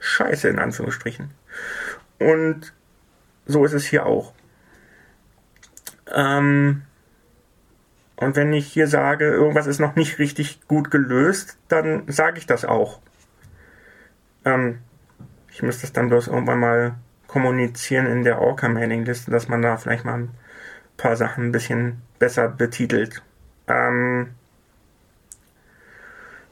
[0.00, 1.30] scheiße in Anführungsstrichen.
[2.18, 2.72] Und
[3.46, 4.32] so ist es hier auch.
[6.12, 6.82] Ähm,
[8.16, 12.46] und wenn ich hier sage, irgendwas ist noch nicht richtig gut gelöst, dann sage ich
[12.46, 13.00] das auch.
[14.44, 14.78] Ähm,
[15.50, 16.94] ich müsste es dann bloß irgendwann mal
[17.26, 20.30] kommunizieren in der Orca-Mailing-Liste, dass man da vielleicht mal ein
[20.96, 23.22] paar Sachen ein bisschen besser betitelt.
[23.66, 24.34] Ähm,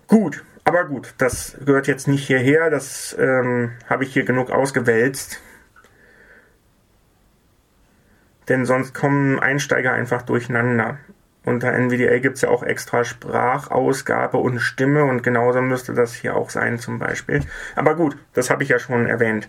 [0.06, 5.40] gut, aber gut, das gehört jetzt nicht hierher, das ähm, habe ich hier genug ausgewälzt.
[8.50, 10.98] Denn sonst kommen Einsteiger einfach durcheinander
[11.44, 16.36] unter NVDA gibt es ja auch extra Sprachausgabe und Stimme und genauso müsste das hier
[16.36, 17.40] auch sein zum Beispiel.
[17.76, 19.48] Aber gut, das habe ich ja schon erwähnt.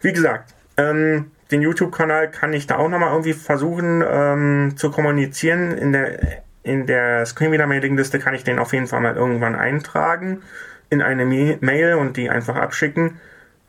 [0.00, 5.76] Wie gesagt, ähm, den YouTube-Kanal kann ich da auch nochmal irgendwie versuchen ähm, zu kommunizieren.
[5.76, 10.42] In der, in der Screenreader-Mailing-Liste kann ich den auf jeden Fall mal irgendwann eintragen
[10.88, 13.20] in eine Mail und die einfach abschicken.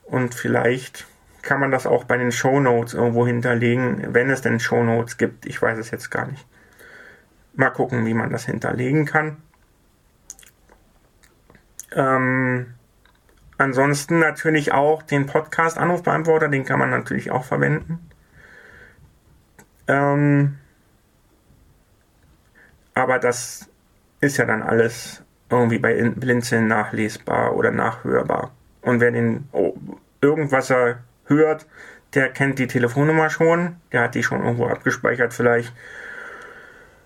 [0.05, 1.05] Und vielleicht
[1.41, 5.17] kann man das auch bei den Show Notes irgendwo hinterlegen, wenn es denn Show Notes
[5.17, 5.45] gibt.
[5.45, 6.45] Ich weiß es jetzt gar nicht.
[7.53, 9.37] Mal gucken, wie man das hinterlegen kann.
[11.93, 12.73] Ähm,
[13.57, 18.09] ansonsten natürlich auch den Podcast-Anrufbeantworter, den kann man natürlich auch verwenden.
[19.87, 20.57] Ähm,
[22.93, 23.69] aber das
[24.21, 28.51] ist ja dann alles irgendwie bei Blinzeln nachlesbar oder nachhörbar.
[28.81, 29.75] Und wer den oh,
[30.21, 30.99] irgendwas er
[31.31, 31.65] hört,
[32.13, 35.73] der kennt die Telefonnummer schon, der hat die schon irgendwo abgespeichert vielleicht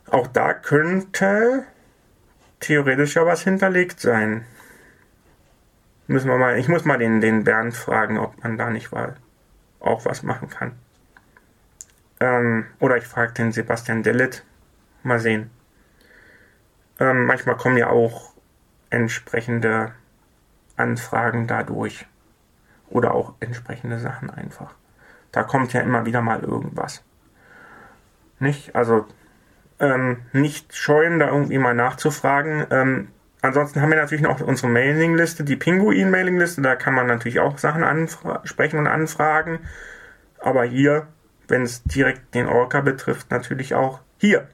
[0.10, 1.66] auch da könnte
[2.60, 4.46] theoretisch ja was hinterlegt sein.
[6.08, 9.16] Müssen wir mal, ich muss mal den, den Bernd fragen, ob man da nicht mal
[9.80, 10.74] auch was machen kann.
[12.20, 14.44] Ähm, oder ich frage den Sebastian Dellet.
[15.04, 15.50] Mal sehen.
[17.00, 18.34] Ähm, manchmal kommen ja auch
[18.90, 19.94] entsprechende
[20.78, 22.06] Anfragen dadurch.
[22.90, 24.76] Oder auch entsprechende Sachen einfach.
[25.32, 27.04] Da kommt ja immer wieder mal irgendwas.
[28.40, 28.76] Nicht?
[28.76, 29.06] Also
[29.80, 32.66] ähm, nicht scheuen, da irgendwie mal nachzufragen.
[32.70, 33.08] Ähm,
[33.42, 36.62] ansonsten haben wir natürlich noch unsere Mailingliste, die Pinguin-Mailingliste.
[36.62, 39.60] Da kann man natürlich auch Sachen ansprechen und anfragen.
[40.40, 41.08] Aber hier,
[41.48, 44.48] wenn es direkt den Orca betrifft, natürlich auch hier.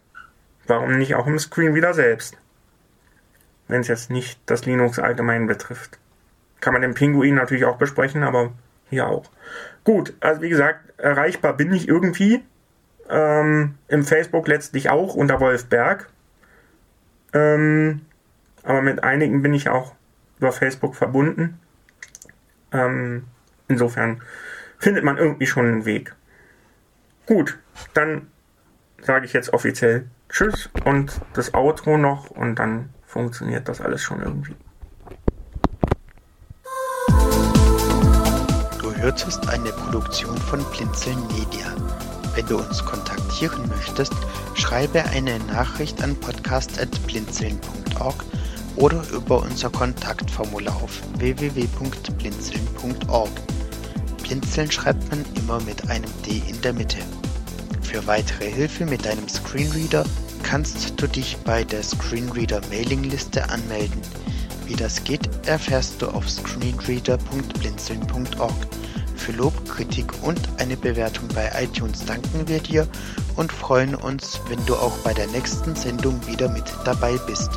[0.68, 2.38] Warum nicht auch im Screen wieder selbst?
[3.68, 6.00] Wenn es jetzt nicht das Linux allgemein betrifft.
[6.62, 8.54] Kann man den Pinguin natürlich auch besprechen, aber
[8.90, 9.30] hier auch.
[9.84, 12.44] Gut, also wie gesagt, erreichbar bin ich irgendwie.
[13.10, 16.08] Ähm, Im Facebook letztlich auch unter Wolfberg.
[17.34, 18.02] Ähm,
[18.64, 19.96] aber mit einigen bin ich auch
[20.38, 21.60] über Facebook verbunden.
[22.72, 23.26] Ähm,
[23.68, 24.22] insofern
[24.78, 26.16] findet man irgendwie schon einen Weg.
[27.26, 27.58] Gut,
[27.94, 28.28] dann
[29.02, 34.22] sage ich jetzt offiziell Tschüss und das Outro noch und dann funktioniert das alles schon
[34.22, 34.56] irgendwie.
[39.02, 41.76] Du hörtest eine Produktion von Blinzeln Media.
[42.36, 44.14] Wenn du uns kontaktieren möchtest,
[44.54, 48.24] schreibe eine Nachricht an podcast.blinzeln.org
[48.76, 53.32] oder über unser Kontaktformular auf www.blinzeln.org.
[54.22, 57.00] Blinzeln schreibt man immer mit einem D in der Mitte.
[57.82, 60.06] Für weitere Hilfe mit deinem Screenreader
[60.44, 64.00] kannst du dich bei der Screenreader Mailingliste anmelden.
[64.68, 68.68] Wie das geht, erfährst du auf screenreader.blinzeln.org.
[69.22, 72.88] Für Lob, Kritik und eine Bewertung bei iTunes danken wir dir
[73.36, 77.52] und freuen uns, wenn du auch bei der nächsten Sendung wieder mit dabei bist.